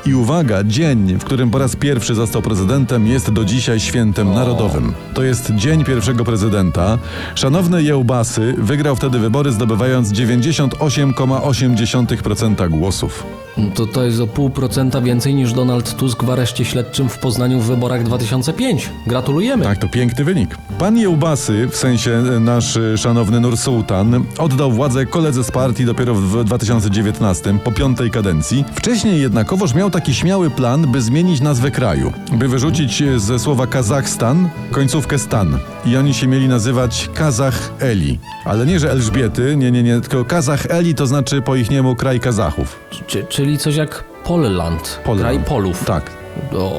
I 0.07 0.15
uwaga, 0.15 0.65
dzień, 0.65 1.19
w 1.19 1.25
którym 1.25 1.51
po 1.51 1.59
raz 1.59 1.77
pierwszy 1.77 2.15
został 2.15 2.43
prezydentem, 2.43 3.07
jest 3.07 3.31
do 3.31 3.45
dzisiaj 3.45 3.81
świętem 3.81 4.35
narodowym. 4.35 4.95
To 5.15 5.23
jest 5.23 5.55
dzień 5.55 5.85
pierwszego 5.85 6.25
prezydenta. 6.25 6.99
Szanowny 7.35 7.83
Jełbasy 7.83 8.55
wygrał 8.59 8.97
wtedy 8.97 9.19
wybory, 9.19 9.53
zdobywając 9.53 10.13
98,8% 10.13 12.71
głosów. 12.71 13.27
To 13.75 13.87
to 13.87 14.03
jest 14.03 14.21
o 14.21 14.27
pół 14.27 14.51
procenta 14.51 15.01
więcej 15.01 15.35
niż 15.35 15.53
Donald 15.53 15.97
Tusk 15.97 16.25
w 16.25 16.31
areszcie 16.31 16.65
śledczym 16.65 17.09
w 17.09 17.19
Poznaniu 17.19 17.61
w 17.61 17.67
wyborach 17.67 18.03
2005. 18.03 18.91
Gratulujemy. 19.07 19.65
Tak, 19.65 19.79
to 19.79 19.89
piękny 19.89 20.25
wynik. 20.25 20.59
Pan 20.79 20.99
Jełbasy, 20.99 21.69
w 21.69 21.77
sensie 21.77 22.11
e, 22.11 22.41
nasz 22.41 22.77
e, 22.77 22.99
szanowny 22.99 23.41
Nursultan, 23.41 24.25
oddał 24.39 24.73
władzę 24.73 25.07
koledze 25.07 25.45
z 25.45 25.51
partii 25.51 25.85
dopiero 25.85 26.15
w 26.15 26.45
2019, 26.45 27.59
po 27.65 27.73
piątej 27.73 28.11
kadencji. 28.11 28.65
Wcześniej 28.75 29.21
jednakowoż 29.21 29.75
miał 29.75 29.91
taki 29.91 30.15
śmiały 30.15 30.51
plan, 30.51 30.93
by 30.93 31.03
zmienić 31.03 31.41
nazwę 31.41 31.71
kraju. 31.71 32.13
By 32.33 32.49
wyrzucić 32.49 33.03
e, 33.03 33.21
ze 33.21 33.39
słowa 33.39 33.67
Kazachstan 33.67 34.49
końcówkę 34.71 35.19
stan. 35.19 35.59
I 35.87 35.97
oni 35.97 36.15
się 36.15 36.27
mieli 36.27 36.49
nazywać 36.49 37.11
Kazach 37.15 37.71
Eli. 37.81 38.19
Ale 38.45 38.67
nie, 38.67 38.79
że 38.81 38.91
Elżbiety, 38.91 39.57
nie, 39.57 39.71
nie, 39.71 39.83
nie, 39.83 40.01
tylko 40.01 40.25
Kazach 40.25 40.67
Eli 40.71 40.95
to 40.95 41.07
znaczy 41.07 41.43
po 41.43 41.57
ich 41.57 41.71
niemu 41.71 41.97
kraj 41.97 42.21
Kazachów. 42.21 42.81
Czy, 43.07 43.25
czyli 43.29 43.59
coś 43.59 43.77
jak 43.77 44.05
Polland, 44.25 45.01
Polland. 45.05 45.21
kraj 45.23 45.39
Polów. 45.39 45.85
Tak. 45.85 46.11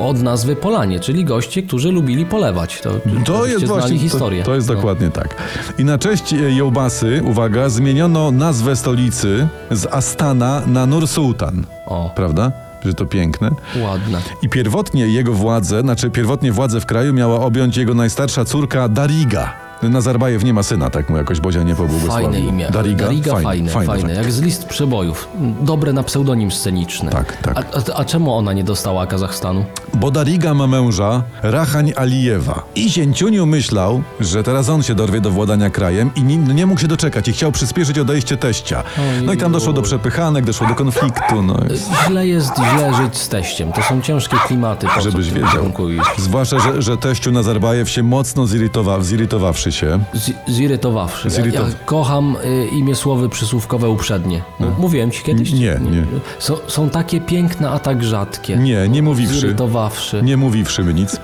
Od 0.01 0.21
nazwy 0.21 0.55
Polanie, 0.55 0.99
czyli 0.99 1.25
goście, 1.25 1.63
którzy 1.63 1.91
lubili 1.91 2.25
polewać. 2.25 2.81
To, 2.81 2.91
To 3.25 3.45
jest 3.45 3.65
właśnie 3.65 3.99
historię. 3.99 4.43
To, 4.43 4.45
to 4.49 4.55
jest 4.55 4.67
No. 4.67 4.75
dokładnie 4.75 5.09
tak. 5.09 5.35
I 5.77 5.85
na 5.85 5.97
cześć 5.97 6.33
e, 6.33 6.35
Jełbasy, 6.35 7.21
uwaga, 7.25 7.69
zmieniono 7.69 8.31
nazwę 8.31 8.75
stolicy 8.75 9.47
z 9.71 9.85
Astana 9.85 10.61
na 10.67 10.85
Nursultan. 10.85 11.65
O, 11.85 12.11
Prawda? 12.15 12.51
Że 12.87 12.93
to 12.93 13.05
piękne. 13.05 13.51
ładne. 13.81 14.21
I 14.41 14.49
pierwotnie 14.49 15.07
jego 15.07 15.33
władzę, 15.33 15.81
znaczy 15.81 16.09
pierwotnie 16.09 16.51
władzę 16.51 16.81
w 16.81 16.85
kraju 16.85 17.13
miała 17.13 17.39
objąć 17.39 17.77
jego 17.77 17.93
najstarsza 17.93 18.45
córka 18.45 18.89
Dariga. 18.89 19.66
Nazarbajew 19.83 20.43
nie 20.43 20.53
ma 20.53 20.63
syna, 20.63 20.89
tak 20.89 21.09
mu 21.09 21.17
jakoś 21.17 21.39
Bozia 21.39 21.63
nie 21.63 21.75
pobłogosławił. 21.75 22.31
Fajne 22.31 22.39
imię. 22.39 22.67
Dariga? 22.71 23.07
fajne, 23.43 23.71
fajne, 23.71 24.01
tak. 24.01 24.15
jak 24.15 24.31
z 24.31 24.41
list 24.41 24.65
przebojów. 24.65 25.27
Dobre 25.61 25.93
na 25.93 26.03
pseudonim 26.03 26.51
sceniczny. 26.51 27.11
Tak, 27.11 27.37
tak. 27.41 27.57
A, 27.57 27.91
a, 27.91 27.95
a 27.95 28.05
czemu 28.05 28.33
ona 28.33 28.53
nie 28.53 28.63
dostała 28.63 29.07
Kazachstanu? 29.07 29.65
Bo 29.93 30.11
Dariga 30.11 30.53
ma 30.53 30.67
męża 30.67 31.23
Rachań 31.43 31.93
Alijewa. 31.95 32.63
I 32.75 32.89
Zięciuniu 32.89 33.45
myślał, 33.45 34.01
że 34.19 34.43
teraz 34.43 34.69
on 34.69 34.83
się 34.83 34.95
dorwie 34.95 35.21
do 35.21 35.31
władania 35.31 35.69
krajem 35.69 36.11
i 36.15 36.23
nie, 36.23 36.37
nie 36.37 36.65
mógł 36.65 36.81
się 36.81 36.87
doczekać 36.87 37.27
i 37.27 37.33
chciał 37.33 37.51
przyspieszyć 37.51 37.99
odejście 37.99 38.37
teścia. 38.37 38.83
No 39.23 39.33
i 39.33 39.37
tam 39.37 39.51
doszło 39.51 39.73
do 39.73 39.81
przepychanek, 39.81 40.45
doszło 40.45 40.67
do 40.67 40.75
konfliktu. 40.75 41.41
No. 41.43 41.59
Źle 42.07 42.27
jest 42.27 42.51
źle 42.55 42.93
żyć 42.93 43.17
z 43.17 43.29
teściem. 43.29 43.71
To 43.71 43.81
są 43.81 44.01
ciężkie 44.01 44.37
klimaty. 44.47 44.87
Po 44.95 45.01
Żebyś 45.01 45.31
wiedział. 45.31 45.71
Zwłaszcza, 46.17 46.59
że, 46.59 46.81
że 46.81 46.97
teściu 46.97 47.31
Nazarbajew 47.31 47.89
się 47.89 48.03
mocno 48.03 48.47
zirytował, 48.47 49.03
zirytowawszy 49.03 49.66
się. 49.71 49.99
Z, 50.13 50.31
zirytowawszy. 50.47 51.29
Zirytow- 51.29 51.53
Ja, 51.53 51.67
ja 51.69 51.85
kocham 51.85 52.35
y, 52.45 52.67
imię 52.67 52.95
słowy 52.95 53.29
przysłówkowe 53.29 53.89
uprzednie. 53.89 54.41
M- 54.59 54.71
Mówiłem 54.79 55.11
ci 55.11 55.23
kiedyś? 55.23 55.51
Nie, 55.51 55.59
nie. 55.59 56.03
Są, 56.39 56.55
są 56.67 56.89
takie 56.89 57.21
piękne, 57.21 57.69
a 57.69 57.79
tak 57.79 58.03
rzadkie. 58.03 58.57
Nie, 58.57 58.87
nie 58.89 59.01
mówiwszy. 59.03 59.39
Zirytowawszy. 59.39 60.21
Nie 60.23 60.37
mówiwszy 60.37 60.83
mi 60.83 60.93
nic. 60.93 61.19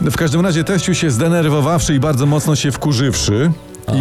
W 0.00 0.16
każdym 0.16 0.40
razie 0.40 0.64
teściu 0.64 0.94
się 0.94 1.10
zdenerwowawszy 1.10 1.94
i 1.94 2.00
bardzo 2.00 2.26
mocno 2.26 2.56
się 2.56 2.72
wkurzywszy. 2.72 3.50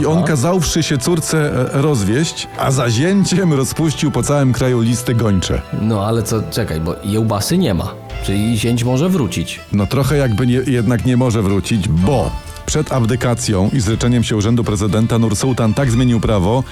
I 0.01 0.05
on 0.05 0.23
kazałszy 0.23 0.83
się 0.83 0.97
córce 0.97 1.51
e, 1.73 1.81
rozwieść, 1.81 2.47
a 2.59 2.71
za 2.71 2.89
zięciem 2.89 3.53
rozpuścił 3.53 4.11
po 4.11 4.23
całym 4.23 4.53
kraju 4.53 4.81
listy 4.81 5.15
gończe. 5.15 5.61
No 5.81 6.05
ale 6.05 6.23
co, 6.23 6.41
czekaj, 6.51 6.81
bo 6.81 6.95
jełbasy 7.03 7.57
nie 7.57 7.73
ma. 7.73 7.91
Czyli 8.23 8.57
zięć 8.57 8.83
może 8.83 9.09
wrócić. 9.09 9.59
No 9.73 9.85
trochę 9.85 10.17
jakby 10.17 10.47
nie, 10.47 10.53
jednak 10.67 11.05
nie 11.05 11.17
może 11.17 11.41
wrócić, 11.41 11.87
bo 11.89 12.31
przed 12.67 12.91
abdykacją 12.91 13.69
i 13.73 13.79
zrzeczeniem 13.79 14.23
się 14.23 14.35
urzędu 14.35 14.63
prezydenta 14.63 15.19
Nursultan 15.19 15.73
tak 15.73 15.91
zmienił 15.91 16.19
prawo, 16.19 16.63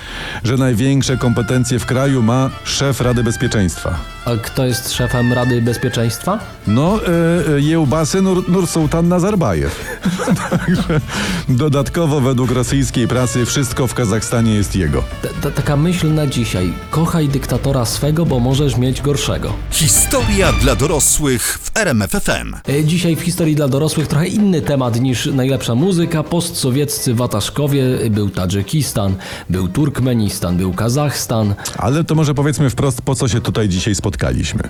że 0.43 0.57
największe 0.57 1.17
kompetencje 1.17 1.79
w 1.79 1.85
kraju 1.85 2.21
ma 2.21 2.49
szef 2.63 3.01
Rady 3.01 3.23
Bezpieczeństwa. 3.23 3.99
A 4.25 4.35
kto 4.35 4.65
jest 4.65 4.93
szefem 4.93 5.33
Rady 5.33 5.61
Bezpieczeństwa? 5.61 6.39
No, 6.67 6.99
e, 7.07 7.55
e, 7.55 7.61
Jełbasy 7.61 8.21
Nur, 8.21 8.49
Nursultan 8.49 9.07
Nazarbajew. 9.07 9.99
Także 10.49 11.01
dodatkowo 11.49 12.21
według 12.21 12.51
rosyjskiej 12.51 13.07
prasy 13.07 13.45
wszystko 13.45 13.87
w 13.87 13.93
Kazachstanie 13.93 14.55
jest 14.55 14.75
jego. 14.75 15.03
Ta, 15.41 15.51
taka 15.51 15.77
myśl 15.77 16.13
na 16.13 16.27
dzisiaj. 16.27 16.73
Kochaj 16.89 17.27
dyktatora 17.27 17.85
swego, 17.85 18.25
bo 18.25 18.39
możesz 18.39 18.77
mieć 18.77 19.01
gorszego. 19.01 19.53
Historia 19.71 20.53
dla 20.53 20.75
dorosłych 20.75 21.59
w 21.61 21.77
RMFFM. 21.77 22.55
E, 22.69 22.83
Dzisiaj 22.83 23.15
w 23.15 23.21
historii 23.21 23.55
dla 23.55 23.67
dorosłych 23.67 24.07
trochę 24.07 24.27
inny 24.27 24.61
temat 24.61 25.01
niż 25.01 25.25
najlepsza 25.25 25.75
muzyka. 25.75 25.85
Postsowieccy 26.30 27.13
wataszkowie, 27.13 27.84
był 28.10 28.30
Tadżykistan, 28.30 29.15
był 29.50 29.68
Turkmenistan, 29.68 30.58
był 30.58 30.74
Kazachstan. 30.74 31.56
Ale 31.77 32.04
to 32.04 32.15
może 32.15 32.34
powiedzmy 32.34 32.70
wprost, 32.70 33.01
po 33.01 33.15
co 33.15 33.27
się 33.27 33.42
tutaj 33.42 33.70
dzisiaj 33.70 33.96
spotkaliśmy. 33.96 34.70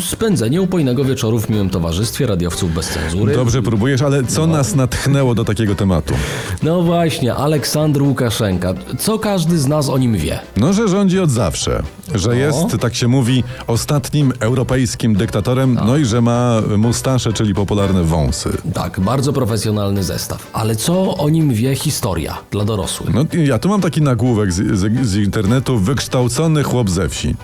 Spędzenie 0.00 0.62
upojnego 0.62 1.04
wieczoru 1.04 1.40
w 1.40 1.50
miłym 1.50 1.70
towarzystwie 1.70 2.26
radiowców 2.26 2.74
bez 2.74 2.88
cenzury. 2.88 3.34
Dobrze 3.34 3.62
próbujesz, 3.62 4.02
ale 4.02 4.24
co 4.24 4.46
nas 4.46 4.74
natchnęło 4.74 5.34
do 5.34 5.44
takiego 5.44 5.74
tematu? 5.74 6.14
No 6.62 6.82
właśnie, 6.82 7.34
Aleksandr 7.34 8.02
Łukaszenka. 8.02 8.74
Co 8.98 9.18
każdy 9.18 9.58
z 9.58 9.66
nas 9.66 9.88
o 9.88 9.98
nim 9.98 10.14
wie? 10.16 10.38
No, 10.56 10.72
że 10.72 10.88
rządzi 10.88 11.20
od 11.20 11.30
zawsze, 11.30 11.82
że 12.14 12.36
jest, 12.36 12.78
tak 12.80 12.94
się 12.94 13.08
mówi, 13.08 13.44
ostatnim 13.66 14.32
europejskim 14.40 15.14
dyktatorem, 15.14 15.78
no 15.86 15.96
i 15.96 16.04
że 16.04 16.20
ma 16.20 16.62
mustasze, 16.78 17.32
czyli 17.32 17.54
popularne 17.54 18.04
wąsy. 18.04 18.50
Tak, 18.74 19.00
bardzo 19.00 19.32
profesjonalny 19.32 20.02
zestaw. 20.04 20.46
Ale 20.52 20.76
co 20.76 21.16
o 21.16 21.28
nim 21.28 21.54
wie 21.54 21.74
historia 21.74 22.38
dla 22.50 22.64
dorosłych? 22.64 23.14
No, 23.14 23.24
ja 23.44 23.58
tu 23.58 23.68
mam 23.68 23.80
taki 23.80 24.02
nagłówek 24.02 24.52
z, 24.52 24.78
z, 24.78 25.06
z 25.06 25.16
internetu, 25.16 25.78
wykształcony 25.78 26.62
chłop 26.62 26.90
ze 26.90 27.08
wsi. 27.08 27.34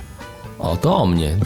O, 0.58 0.76
to 0.76 0.96
o 0.96 1.06
mnie. 1.06 1.36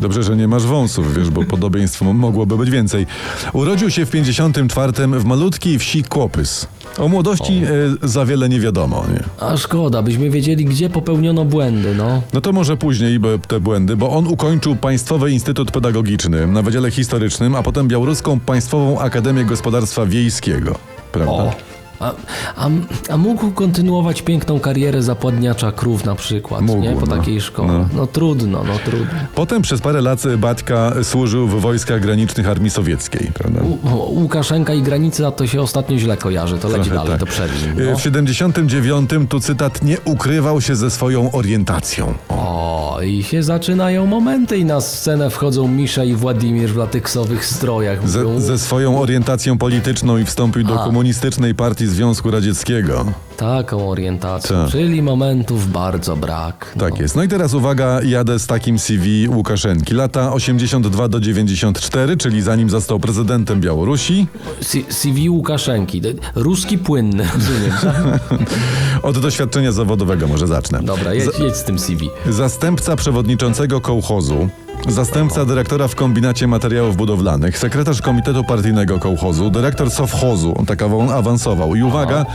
Dobrze, 0.00 0.22
że 0.22 0.36
nie 0.36 0.48
masz 0.48 0.62
wąsów, 0.62 1.14
wiesz, 1.16 1.30
bo 1.30 1.44
podobieństw 1.44 2.02
m- 2.02 2.16
mogłoby 2.16 2.56
być 2.58 2.70
więcej. 2.70 3.06
Urodził 3.52 3.90
się 3.90 4.06
w 4.06 4.10
54 4.10 4.92
w 5.18 5.24
malutkiej 5.24 5.78
wsi 5.78 6.04
Kłopys. 6.04 6.66
O 6.98 7.08
młodości 7.08 7.62
e, 8.02 8.08
za 8.08 8.24
wiele 8.26 8.48
nie 8.48 8.60
wiadomo, 8.60 9.04
nie? 9.12 9.22
A 9.48 9.56
szkoda, 9.56 10.02
byśmy 10.02 10.30
wiedzieli, 10.30 10.64
gdzie 10.64 10.90
popełniono 10.90 11.44
błędy, 11.44 11.94
no. 11.94 12.22
No 12.32 12.40
to 12.40 12.52
może 12.52 12.76
później 12.76 13.20
te 13.48 13.60
błędy, 13.60 13.96
bo 13.96 14.10
on 14.10 14.26
ukończył 14.26 14.76
Państwowy 14.76 15.30
Instytut 15.30 15.70
Pedagogiczny 15.70 16.46
na 16.46 16.62
Wydziale 16.62 16.90
Historycznym, 16.90 17.54
a 17.54 17.62
potem 17.62 17.88
Białoruską 17.88 18.40
Państwową 18.40 19.00
Akademię 19.00 19.44
Gospodarstwa 19.44 20.06
Wiejskiego. 20.06 20.74
Prawda? 21.12 21.32
O. 21.32 21.52
A, 22.00 22.12
a, 22.56 22.68
a 23.10 23.16
mógł 23.16 23.50
kontynuować 23.50 24.22
piękną 24.22 24.60
karierę 24.60 25.02
zapładniacza 25.02 25.72
krów 25.72 26.04
na 26.04 26.14
przykład, 26.14 26.60
Mógł, 26.62 26.82
nie? 26.82 26.92
Po 26.92 27.06
no. 27.06 27.16
takiej 27.16 27.40
szkole. 27.40 27.72
No. 27.72 27.88
No. 27.94 28.06
trudno, 28.06 28.64
no 28.64 28.78
trudno. 28.84 29.06
Potem 29.34 29.62
przez 29.62 29.80
parę 29.80 30.00
lat 30.00 30.22
Baćka 30.38 30.92
służył 31.02 31.48
w 31.48 31.60
wojskach 31.60 32.00
granicznych 32.00 32.48
Armii 32.48 32.70
Sowieckiej, 32.70 33.30
prawda? 33.34 33.60
U, 33.62 34.20
Łukaszenka 34.20 34.74
i 34.74 34.82
granica 34.82 35.30
to 35.30 35.46
się 35.46 35.60
ostatnio 35.62 35.98
źle 35.98 36.16
kojarzy, 36.16 36.58
to 36.58 36.68
leci 36.68 36.90
dalej, 36.90 37.10
tak. 37.10 37.20
to 37.20 37.26
przerwij. 37.26 37.84
E, 37.86 37.90
No. 37.90 37.96
W 37.96 38.02
79 38.02 39.10
tu 39.28 39.40
cytat 39.40 39.82
nie 39.82 40.00
ukrywał 40.04 40.60
się 40.60 40.76
ze 40.76 40.90
swoją 40.90 41.32
orientacją. 41.32 42.14
O, 42.28 42.65
i 43.02 43.22
się 43.22 43.42
zaczynają 43.42 44.06
momenty 44.06 44.58
i 44.58 44.64
na 44.64 44.80
scenę 44.80 45.30
wchodzą 45.30 45.68
Misza 45.68 46.04
i 46.04 46.14
Władimir 46.14 46.70
w 46.70 46.76
lateksowych 46.76 47.46
strojach. 47.46 48.08
Ze, 48.08 48.40
ze 48.40 48.58
swoją 48.58 49.00
orientacją 49.00 49.58
polityczną 49.58 50.18
i 50.18 50.24
wstąpił 50.24 50.64
do 50.64 50.82
A. 50.82 50.84
komunistycznej 50.84 51.54
partii 51.54 51.86
Związku 51.86 52.30
Radzieckiego. 52.30 53.06
Taką 53.36 53.90
orientacją, 53.90 54.56
Tak. 54.56 54.70
czyli 54.70 55.02
momentów 55.02 55.72
bardzo 55.72 56.16
brak. 56.16 56.72
No. 56.76 56.80
Tak 56.90 56.98
jest. 57.00 57.16
No 57.16 57.22
i 57.22 57.28
teraz 57.28 57.54
uwaga, 57.54 58.00
jadę 58.02 58.38
z 58.38 58.46
takim 58.46 58.78
CV 58.78 59.28
Łukaszenki. 59.28 59.94
Lata 59.94 60.32
82 60.32 61.08
do 61.08 61.20
94, 61.20 62.16
czyli 62.16 62.42
zanim 62.42 62.70
został 62.70 63.00
prezydentem 63.00 63.60
Białorusi. 63.60 64.26
C- 64.60 64.92
CV 64.94 65.30
Łukaszenki, 65.30 66.02
ruski 66.34 66.78
płynny, 66.78 67.24
rozumiem. 67.34 67.72
tak? 67.82 68.20
Od 69.08 69.18
doświadczenia 69.18 69.72
zawodowego 69.72 70.28
może 70.28 70.46
zacznę. 70.46 70.80
Dobra, 70.82 71.14
jedź, 71.14 71.38
jedź 71.38 71.56
z 71.56 71.64
tym 71.64 71.78
CV. 71.78 72.10
Zastępca 72.30 72.96
przewodniczącego 72.96 73.80
kołchozu, 73.80 74.48
zastępca 74.88 75.44
dyrektora 75.44 75.88
w 75.88 75.94
kombinacie 75.94 76.46
materiałów 76.46 76.96
budowlanych, 76.96 77.58
sekretarz 77.58 78.02
komitetu 78.02 78.44
partyjnego 78.44 78.98
kołchozu, 78.98 79.50
dyrektor 79.50 79.90
sowchozu, 79.90 80.54
on 80.58 80.66
tak 80.66 80.82
awa- 80.82 81.14
awansował. 81.14 81.74
I 81.74 81.82
uwaga, 81.82 82.26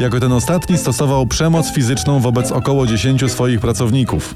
jako 0.00 0.20
ten 0.20 0.32
ostatni 0.32 0.78
stosował 0.78 1.26
przemoc 1.26 1.72
fizyczną 1.72 2.20
wobec 2.20 2.52
około 2.52 2.86
10 2.86 3.28
swoich 3.32 3.60
pracowników. 3.60 4.34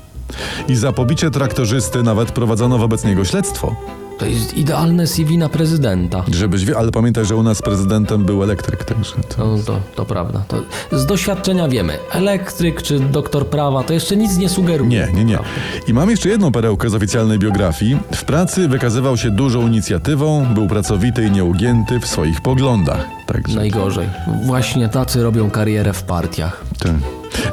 I 0.69 0.75
za 0.77 0.93
pobicie 0.93 1.31
traktorzysty 1.31 2.03
nawet 2.03 2.33
prowadzono 2.33 2.79
wobec 2.79 3.05
niego 3.05 3.25
śledztwo. 3.25 3.77
To 4.21 4.27
jest 4.27 4.57
idealne 4.57 5.07
CV 5.07 5.39
na 5.39 5.49
prezydenta. 5.49 6.25
Żebyś 6.33 6.65
wie, 6.65 6.79
ale 6.79 6.91
pamiętaj, 6.91 7.25
że 7.25 7.37
u 7.37 7.43
nas 7.43 7.63
prezydentem 7.63 8.25
był 8.25 8.43
elektryk, 8.43 8.85
także 8.85 9.15
to... 9.37 9.47
No 9.47 9.63
to, 9.63 9.81
to 9.95 10.05
prawda. 10.05 10.45
To 10.49 10.63
z 10.99 11.07
doświadczenia 11.07 11.69
wiemy. 11.69 11.99
Elektryk 12.13 12.83
czy 12.83 13.01
doktor 13.01 13.47
prawa 13.47 13.83
to 13.83 13.93
jeszcze 13.93 14.17
nic 14.17 14.37
nie 14.37 14.49
sugeruje. 14.49 14.91
Nie, 14.91 15.13
nie, 15.13 15.25
nie. 15.25 15.39
I 15.87 15.95
mam 15.95 16.11
jeszcze 16.11 16.29
jedną 16.29 16.53
perełkę 16.53 16.91
z 16.91 16.95
oficjalnej 16.95 17.39
biografii. 17.39 17.99
W 18.15 18.25
pracy 18.25 18.69
wykazywał 18.69 19.17
się 19.17 19.31
dużą 19.31 19.67
inicjatywą, 19.67 20.47
był 20.55 20.69
pracowity 20.69 21.27
i 21.27 21.31
nieugięty 21.31 22.01
w 22.01 22.07
swoich 22.07 22.41
poglądach. 22.41 23.09
Także. 23.27 23.57
Najgorzej. 23.57 24.09
Właśnie 24.45 24.89
tacy 24.89 25.23
robią 25.23 25.51
karierę 25.51 25.93
w 25.93 26.03
partiach. 26.03 26.65
Tak. 26.79 26.93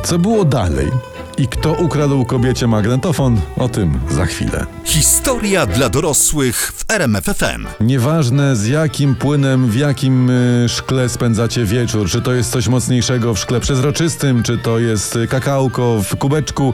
Co 0.03 0.19
było 0.19 0.45
dalej? 0.45 0.88
I 1.39 1.48
kto 1.48 1.74
ukradł 1.74 2.25
kobiecie 2.25 2.67
magnetofon? 2.67 3.41
O 3.58 3.70
tym 3.70 4.00
za 4.10 4.25
chwilę. 4.25 4.65
Historia 4.84 5.65
dla 5.65 5.89
dorosłych 5.89 6.74
w 6.75 6.91
RMFFM. 6.91 7.67
Nieważne 7.79 8.56
z 8.56 8.67
jakim 8.67 9.15
płynem, 9.15 9.67
w 9.67 9.75
jakim 9.75 10.29
y, 10.29 10.70
szkle 10.70 11.10
spędzacie 11.10 11.65
wieczór, 11.65 12.10
czy 12.10 12.22
to 12.22 12.34
jest 12.34 12.51
coś 12.51 12.67
mocniejszego 12.67 13.34
w 13.34 13.39
szkle 13.39 13.60
przezroczystym, 13.60 14.44
czy 14.44 14.58
to 14.58 14.79
jest 14.79 15.15
y, 15.15 15.27
kakałko 15.27 16.03
w 16.03 16.15
kubeczku. 16.15 16.74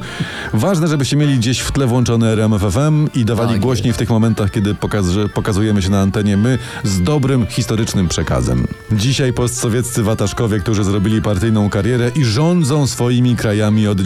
Ważne, 0.53 0.87
żebyście 0.87 1.15
mieli 1.15 1.37
gdzieś 1.37 1.59
w 1.59 1.71
tle 1.71 1.87
włączone 1.87 2.31
RMFFM 2.31 3.07
i 3.15 3.25
dawali 3.25 3.51
Tak 3.51 3.61
głośniej 3.61 3.93
w 3.93 3.97
tych 3.97 4.09
momentach, 4.09 4.51
kiedy 4.51 4.75
pokaz 4.75 5.05
pokazujemy 5.33 5.81
się 5.81 5.89
na 5.89 6.01
antenie 6.01 6.37
my 6.37 6.59
z 6.83 7.01
dobrym 7.01 7.47
historycznym 7.47 8.07
przekazem. 8.07 8.67
Dzisiaj 8.91 9.33
postsowieccy 9.33 10.03
wataszkowie, 10.03 10.59
którzy 10.59 10.83
zrobili 10.83 11.21
partyjną 11.21 11.69
karierę 11.69 12.11
i 12.15 12.25
rządzą 12.25 12.87
swoimi 12.87 13.35
krajami 13.35 13.87
od 13.87 14.01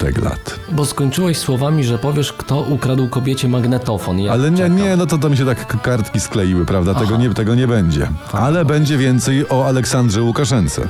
dziesiątek 0.00 0.24
lat. 0.24 0.60
Bo 0.72 0.86
skończyłeś 0.86 1.38
słowami, 1.38 1.84
że 1.84 1.98
powiesz, 1.98 2.32
kto 2.32 2.60
ukradł 2.60 3.08
kobiecie 3.08 3.48
magnetofon. 3.48 4.18
Ja 4.18 4.32
Ale 4.32 4.50
nie, 4.50 4.56
czekam. 4.56 4.76
nie, 4.76 4.96
no 4.96 5.06
to 5.06 5.18
tam 5.18 5.36
się 5.36 5.46
tak 5.46 5.82
kartki 5.82 6.20
skleiły, 6.20 6.66
prawda? 6.66 6.94
Tego 6.94 7.16
nie, 7.16 7.30
tego 7.30 7.54
nie 7.54 7.66
będzie. 7.66 8.08
Ale 8.32 8.64
będzie 8.64 8.98
więcej 8.98 9.48
o 9.48 9.66
Aleksandrze 9.66 10.22
Łukaszence. 10.22 10.88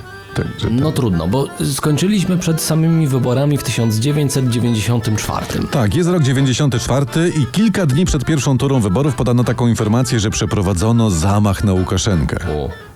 No 0.70 0.92
trudno, 0.92 1.28
bo 1.28 1.46
skończyliśmy 1.74 2.38
przed 2.38 2.60
samymi 2.60 3.08
wyborami 3.08 3.58
w 3.58 3.62
1994. 3.62 5.46
Tak, 5.70 5.94
jest 5.94 6.08
rok 6.08 6.22
94 6.22 7.06
i 7.28 7.46
kilka 7.46 7.86
dni 7.86 8.04
przed 8.04 8.24
pierwszą 8.24 8.58
turą 8.58 8.80
wyborów 8.80 9.14
podano 9.14 9.44
taką 9.44 9.68
informację, 9.68 10.20
że 10.20 10.30
przeprowadzono 10.30 11.10
zamach 11.10 11.64
na 11.64 11.72
Łukaszenkę. 11.72 12.36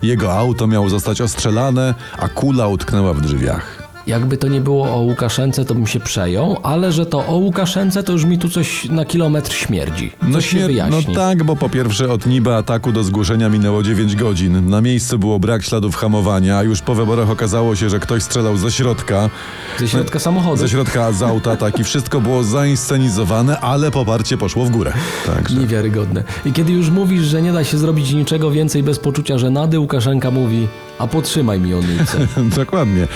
Jego 0.02 0.32
auto 0.32 0.66
miało 0.66 0.88
zostać 0.88 1.20
ostrzelane, 1.20 1.94
a 2.18 2.28
kula 2.28 2.68
utknęła 2.68 3.14
w 3.14 3.20
drzwiach. 3.20 3.83
Jakby 4.06 4.36
to 4.36 4.48
nie 4.48 4.60
było 4.60 4.94
o 4.94 4.98
Łukaszence, 4.98 5.64
to 5.64 5.74
bym 5.74 5.86
się 5.86 6.00
przejął, 6.00 6.56
ale 6.62 6.92
że 6.92 7.06
to 7.06 7.26
o 7.26 7.36
Łukaszence, 7.36 8.02
to 8.02 8.12
już 8.12 8.24
mi 8.24 8.38
tu 8.38 8.48
coś 8.48 8.84
na 8.88 9.04
kilometr 9.04 9.52
śmierdzi. 9.52 10.12
Coś 10.32 10.48
się 10.50 10.56
śmier- 10.58 10.66
wyjaśni. 10.66 11.04
no 11.08 11.14
tak, 11.14 11.44
bo 11.44 11.56
po 11.56 11.68
pierwsze 11.68 12.12
od 12.12 12.26
niby 12.26 12.54
ataku 12.54 12.92
do 12.92 13.04
zgłoszenia 13.04 13.48
minęło 13.48 13.82
9 13.82 14.16
godzin. 14.16 14.70
Na 14.70 14.80
miejscu 14.80 15.18
było 15.18 15.38
brak 15.38 15.62
śladów 15.62 15.96
hamowania, 15.96 16.56
a 16.58 16.62
już 16.62 16.80
po 16.82 16.94
wyborach 16.94 17.30
okazało 17.30 17.76
się, 17.76 17.90
że 17.90 18.00
ktoś 18.00 18.22
strzelał 18.22 18.56
ze 18.56 18.72
środka. 18.72 19.30
Ze 19.78 19.88
środka 19.88 20.18
samochodu. 20.18 20.56
Ze 20.56 20.68
środka 20.68 21.12
z 21.12 21.22
auta, 21.22 21.56
tak 21.56 21.78
i 21.78 21.84
wszystko 21.84 22.20
było 22.20 22.44
zainscenizowane, 22.44 23.60
ale 23.60 23.90
poparcie 23.90 24.36
poszło 24.36 24.64
w 24.64 24.70
górę. 24.70 24.92
Także. 25.26 25.56
Niewiarygodne. 25.56 26.24
I 26.46 26.52
kiedy 26.52 26.72
już 26.72 26.90
mówisz, 26.90 27.22
że 27.22 27.42
nie 27.42 27.52
da 27.52 27.64
się 27.64 27.78
zrobić 27.78 28.12
niczego 28.12 28.50
więcej 28.50 28.82
bez 28.82 28.98
poczucia 28.98 29.38
żenady, 29.38 29.78
Łukaszenka 29.78 30.30
mówi, 30.30 30.68
a 30.98 31.06
potrzymaj 31.06 31.60
mi 31.60 31.74
onnicę. 31.74 32.26
Dokładnie. 32.56 33.08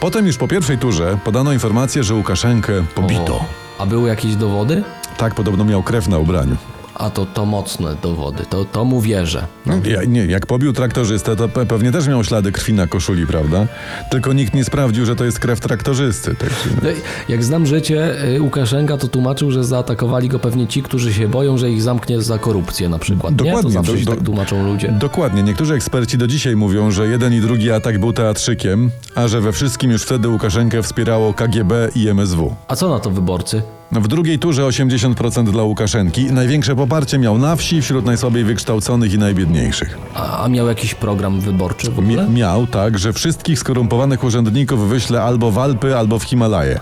Potem 0.00 0.26
już 0.26 0.36
po 0.36 0.48
pierwszej 0.48 0.78
turze 0.78 1.18
podano 1.24 1.52
informację, 1.52 2.04
że 2.04 2.14
Łukaszenkę 2.14 2.72
pobito. 2.94 3.34
O, 3.34 3.44
A 3.78 3.86
były 3.86 4.08
jakieś 4.08 4.36
dowody? 4.36 4.82
Tak, 5.16 5.34
podobno 5.34 5.64
miał 5.64 5.82
krew 5.82 6.08
na 6.08 6.18
ubraniu. 6.18 6.56
A 6.94 7.10
to, 7.10 7.26
to 7.26 7.46
mocne 7.46 7.96
dowody, 8.02 8.44
to, 8.50 8.64
to 8.64 8.84
mu 8.84 9.00
wierzę. 9.00 9.46
No, 9.66 9.74
ja, 9.84 10.04
nie, 10.04 10.26
jak 10.26 10.46
pobił 10.46 10.72
traktorzystę, 10.72 11.36
to 11.36 11.48
pe- 11.48 11.66
pewnie 11.66 11.92
też 11.92 12.08
miał 12.08 12.24
ślady 12.24 12.52
krwi 12.52 12.72
na 12.72 12.86
koszuli, 12.86 13.26
prawda? 13.26 13.66
Tylko 14.10 14.32
nikt 14.32 14.54
nie 14.54 14.64
sprawdził, 14.64 15.06
że 15.06 15.16
to 15.16 15.24
jest 15.24 15.38
krew 15.38 15.60
traktorzysty. 15.60 16.34
Tak, 16.34 16.50
No 16.82 16.88
Jak 17.28 17.44
znam 17.44 17.66
życie, 17.66 18.24
y, 18.36 18.42
Łukaszenka 18.42 18.96
to 18.96 19.08
tłumaczył, 19.08 19.50
że 19.50 19.64
zaatakowali 19.64 20.28
go 20.28 20.38
pewnie 20.38 20.66
ci, 20.66 20.82
którzy 20.82 21.14
się 21.14 21.28
boją, 21.28 21.58
że 21.58 21.70
ich 21.70 21.82
zamknie 21.82 22.22
za 22.22 22.38
korupcję 22.38 22.88
na 22.88 22.98
przykład. 22.98 23.32
Nie? 23.32 23.38
To 23.38 23.44
Dokładnie, 23.44 23.70
zawsze 23.72 23.92
do- 23.92 23.98
się 23.98 24.04
do- 24.04 24.12
tak 24.14 24.24
tłumaczą 24.24 24.66
ludzie. 24.66 24.92
Dokładnie. 25.00 25.42
Niektórzy 25.42 25.74
eksperci 25.74 26.18
do 26.18 26.26
dzisiaj 26.26 26.56
mówią, 26.56 26.90
że 26.90 27.06
jeden 27.08 27.34
i 27.34 27.40
drugi 27.40 27.70
atak 27.70 27.98
był 28.00 28.12
teatrzykiem, 28.12 28.90
a 29.14 29.28
że 29.28 29.40
we 29.40 29.52
wszystkim 29.52 29.90
już 29.90 30.02
wtedy 30.02 30.28
Łukaszenkę 30.28 30.82
wspierało 30.82 31.34
KGB 31.34 31.88
i 31.94 32.08
MSW. 32.08 32.54
A 32.68 32.76
co 32.76 32.88
na 32.88 32.98
to 33.00 33.10
wyborcy? 33.10 33.62
W 33.94 34.08
drugiej 34.08 34.38
turze 34.38 34.62
80% 34.62 35.50
dla 35.50 35.62
Łukaszenki. 35.62 36.24
Największe 36.24 36.76
poparcie 36.76 37.18
miał 37.18 37.38
na 37.38 37.56
wsi, 37.56 37.82
wśród 37.82 38.04
najsłabiej 38.04 38.44
wykształconych 38.44 39.12
i 39.12 39.18
najbiedniejszych. 39.18 39.98
A, 40.14 40.44
a 40.44 40.48
miał 40.48 40.66
jakiś 40.66 40.94
program 40.94 41.40
wyborczy 41.40 41.90
w 41.90 41.98
ogóle? 41.98 42.26
Mi- 42.28 42.34
miał 42.34 42.66
tak, 42.66 42.98
że 42.98 43.12
wszystkich 43.12 43.58
skorumpowanych 43.58 44.24
urzędników 44.24 44.88
wyśle 44.88 45.22
albo 45.22 45.50
w 45.50 45.58
Alpy, 45.58 45.96
albo 45.96 46.18
w 46.18 46.24
Himalaje. 46.24 46.80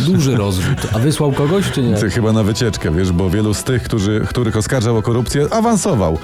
Duży 0.00 0.36
rozrzut. 0.36 0.88
A 0.92 0.98
wysłał 0.98 1.32
kogoś, 1.32 1.70
czy 1.70 1.82
nie? 1.82 1.96
Chyba 2.10 2.32
na 2.32 2.42
wycieczkę, 2.42 2.90
wiesz, 2.90 3.12
bo 3.12 3.30
wielu 3.30 3.54
z 3.54 3.64
tych, 3.64 3.82
którzy, 3.82 4.26
których 4.28 4.56
oskarżał 4.56 4.96
o 4.96 5.02
korupcję, 5.02 5.46
awansował. 5.50 6.18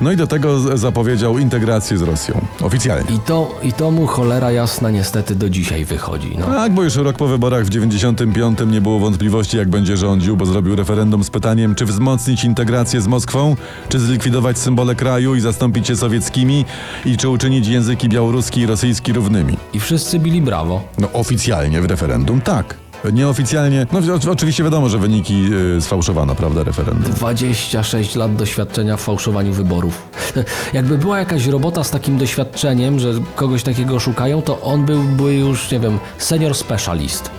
No 0.00 0.12
i 0.12 0.16
do 0.16 0.26
tego 0.26 0.78
zapowiedział 0.78 1.38
integrację 1.38 1.98
z 1.98 2.02
Rosją. 2.02 2.40
Oficjalnie. 2.62 3.10
I 3.16 3.18
to, 3.18 3.58
I 3.62 3.72
to 3.72 3.90
mu 3.90 4.06
cholera 4.06 4.50
jasna 4.52 4.90
niestety 4.90 5.34
do 5.34 5.50
dzisiaj 5.50 5.84
wychodzi. 5.84 6.36
No. 6.38 6.46
Tak, 6.46 6.72
bo 6.72 6.82
już 6.82 6.96
rok 6.96 7.16
po 7.16 7.26
wyborach 7.26 7.64
w 7.64 7.68
95 7.68 8.58
nie 8.66 8.80
było 8.80 8.98
wątpliwości, 8.98 9.56
jak 9.56 9.67
będzie 9.68 9.96
rządził, 9.96 10.36
bo 10.36 10.46
zrobił 10.46 10.76
referendum 10.76 11.24
z 11.24 11.30
pytaniem, 11.30 11.74
czy 11.74 11.84
wzmocnić 11.84 12.44
integrację 12.44 13.00
z 13.00 13.06
Moskwą, 13.06 13.56
czy 13.88 13.98
zlikwidować 14.00 14.58
symbole 14.58 14.94
kraju 14.94 15.34
i 15.34 15.40
zastąpić 15.40 15.88
je 15.88 15.96
sowieckimi, 15.96 16.64
i 17.04 17.16
czy 17.16 17.28
uczynić 17.28 17.66
języki 17.66 18.08
białoruski 18.08 18.60
i 18.60 18.66
rosyjski 18.66 19.12
równymi. 19.12 19.56
I 19.72 19.80
wszyscy 19.80 20.18
bili 20.18 20.42
brawo. 20.42 20.82
No 20.98 21.08
oficjalnie 21.12 21.80
w 21.80 21.84
referendum 21.84 22.40
tak. 22.40 22.74
Nieoficjalnie, 23.12 23.86
no 23.92 24.00
oczywiście 24.32 24.64
wiadomo, 24.64 24.88
że 24.88 24.98
wyniki 24.98 25.48
y, 25.76 25.80
sfałszowano, 25.80 26.34
prawda, 26.34 26.62
referendum. 26.62 27.12
26 27.12 28.14
lat 28.14 28.36
doświadczenia 28.36 28.96
w 28.96 29.00
fałszowaniu 29.00 29.52
wyborów. 29.52 30.02
Jakby 30.72 30.98
była 30.98 31.18
jakaś 31.18 31.46
robota 31.46 31.84
z 31.84 31.90
takim 31.90 32.18
doświadczeniem, 32.18 32.98
że 32.98 33.12
kogoś 33.36 33.62
takiego 33.62 34.00
szukają, 34.00 34.42
to 34.42 34.60
on 34.60 34.84
byłby 34.84 35.34
już, 35.34 35.70
nie 35.70 35.80
wiem, 35.80 35.98
senior 36.18 36.54
specialist. 36.54 37.30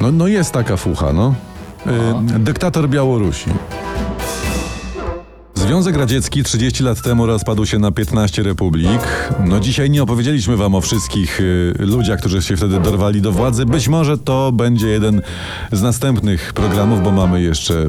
No, 0.00 0.12
no 0.12 0.26
jest 0.26 0.52
taka 0.52 0.76
fucha, 0.76 1.12
no. 1.12 1.34
Y, 1.86 2.38
dyktator 2.38 2.88
Białorusi. 2.88 3.50
Związek 5.54 5.96
Radziecki 5.96 6.42
30 6.42 6.82
lat 6.84 7.02
temu 7.02 7.26
rozpadł 7.26 7.66
się 7.66 7.78
na 7.78 7.92
15 7.92 8.42
republik. 8.42 9.00
No 9.44 9.60
dzisiaj 9.60 9.90
nie 9.90 10.02
opowiedzieliśmy 10.02 10.56
wam 10.56 10.74
o 10.74 10.80
wszystkich 10.80 11.40
y, 11.40 11.74
ludziach, 11.78 12.20
którzy 12.20 12.42
się 12.42 12.56
wtedy 12.56 12.80
dorwali 12.80 13.22
do 13.22 13.32
władzy. 13.32 13.66
Być 13.66 13.88
może 13.88 14.18
to 14.18 14.52
będzie 14.52 14.88
jeden 14.88 15.22
z 15.72 15.82
następnych 15.82 16.52
programów, 16.52 17.02
bo 17.02 17.12
mamy 17.12 17.42
jeszcze 17.42 17.74
y, 17.74 17.88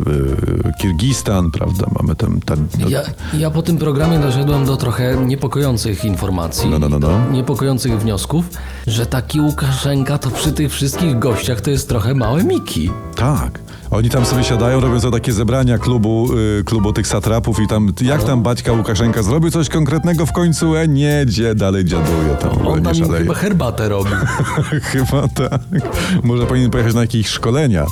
Kirgistan, 0.82 1.52
prawda? 1.52 1.88
Mamy 2.02 2.16
tam... 2.16 2.42
tam 2.42 2.68
no, 2.80 2.90
Ja, 2.90 3.02
ja 3.34 3.52
po 3.52 3.62
tym 3.62 3.78
programie 3.78 4.20
doszedłem 4.20 4.66
do 4.66 4.78
trochę 4.78 5.18
niepokojących 5.26 6.06
informacji, 6.06 6.70
No, 6.70 6.80
no, 6.80 6.90
no, 6.90 7.00
no. 7.00 7.32
niepokojących 7.32 8.00
wniosków, 8.00 8.46
że 8.88 9.06
taki 9.06 9.42
Łukaszenka 9.42 10.18
to 10.18 10.32
przy 10.32 10.52
tych 10.52 10.72
wszystkich 10.72 11.20
gościach 11.20 11.62
to 11.62 11.70
jest 11.70 11.90
trochę 11.90 12.14
małe 12.14 12.44
Miki. 12.44 12.90
Tak. 13.16 13.65
Oni 13.92 14.10
tam 14.10 14.26
sobie 14.26 14.44
siadają, 14.44 14.80
robią 14.82 15.00
sobie 15.00 15.14
takie 15.14 15.34
zebrania 15.34 15.78
klubu, 15.78 16.28
y, 16.60 16.64
klubu 16.64 16.94
tych 16.94 17.08
satrapów 17.08 17.60
i 17.60 17.68
tam, 17.68 17.94
jak 18.02 18.24
tam 18.24 18.44
Baćka 18.44 18.72
Łukaszenka 18.74 19.24
zrobił 19.24 19.52
coś 19.52 19.70
konkretnego 19.70 20.26
w 20.26 20.32
końcu? 20.32 20.76
E, 20.76 20.88
nie, 20.88 21.24
gdzie 21.26 21.56
dalej 21.56 21.86
dziaduje, 21.86 22.36
tam 22.42 22.68
On 22.68 22.80
nie 22.80 22.86
tam 22.86 22.96
szaleje. 22.96 23.18
chyba 23.20 23.34
herbatę 23.34 23.90
robi. 23.90 24.10
Chyba 24.92 25.28
tak. 25.28 25.62
Może 26.24 26.46
powinien 26.46 26.70
pojechać 26.72 26.94
na 26.94 27.02
jakieś 27.02 27.28
szkolenia. 27.28 27.86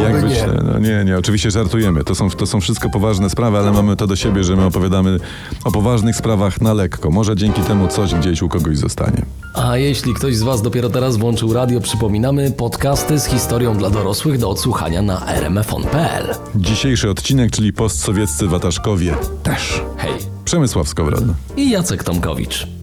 Jak 0.00 0.24
Oby. 0.24 0.62
No, 0.72 0.78
nie, 0.78 1.04
nie, 1.04 1.18
oczywiście 1.18 1.50
żartujemy. 1.50 2.04
To 2.04 2.14
są, 2.14 2.30
to 2.30 2.46
są 2.46 2.60
wszystko 2.60 2.90
poważne 2.90 3.30
sprawy, 3.30 3.58
ale 3.58 3.72
mamy 3.72 3.96
to 3.96 4.06
do 4.06 4.16
siebie, 4.16 4.44
że 4.44 4.56
my 4.56 4.64
opowiadamy 4.64 5.18
o 5.64 5.72
poważnych 5.72 6.16
sprawach 6.16 6.60
na 6.60 6.72
lekko. 6.74 7.10
Może 7.10 7.36
dzięki 7.36 7.62
temu 7.62 7.88
coś 7.88 8.14
gdzieś 8.14 8.42
u 8.42 8.48
kogoś 8.48 8.78
zostanie. 8.78 9.22
A 9.54 9.76
jeśli 9.76 10.14
ktoś 10.14 10.36
z 10.36 10.42
Was 10.42 10.62
dopiero 10.62 10.90
teraz 10.90 11.16
włączył 11.16 11.52
radio, 11.52 11.80
przypominamy 11.80 12.50
podcasty 12.50 13.18
z 13.18 13.24
historią 13.24 13.76
dla 13.76 13.90
dorosłych 13.90 14.38
do 14.38 14.50
odsłuchania 14.50 15.02
na 15.02 15.26
rmfon.pl. 15.26 16.34
Dzisiejszy 16.54 17.10
odcinek, 17.10 17.50
czyli 17.50 17.72
postsowieccy 17.72 18.46
wataszkowie 18.46 19.14
też. 19.42 19.82
Hej. 19.96 20.12
Przemysław 20.44 20.88
Skowron. 20.88 21.34
I 21.56 21.70
Jacek 21.70 22.04
Tomkowicz. 22.04 22.81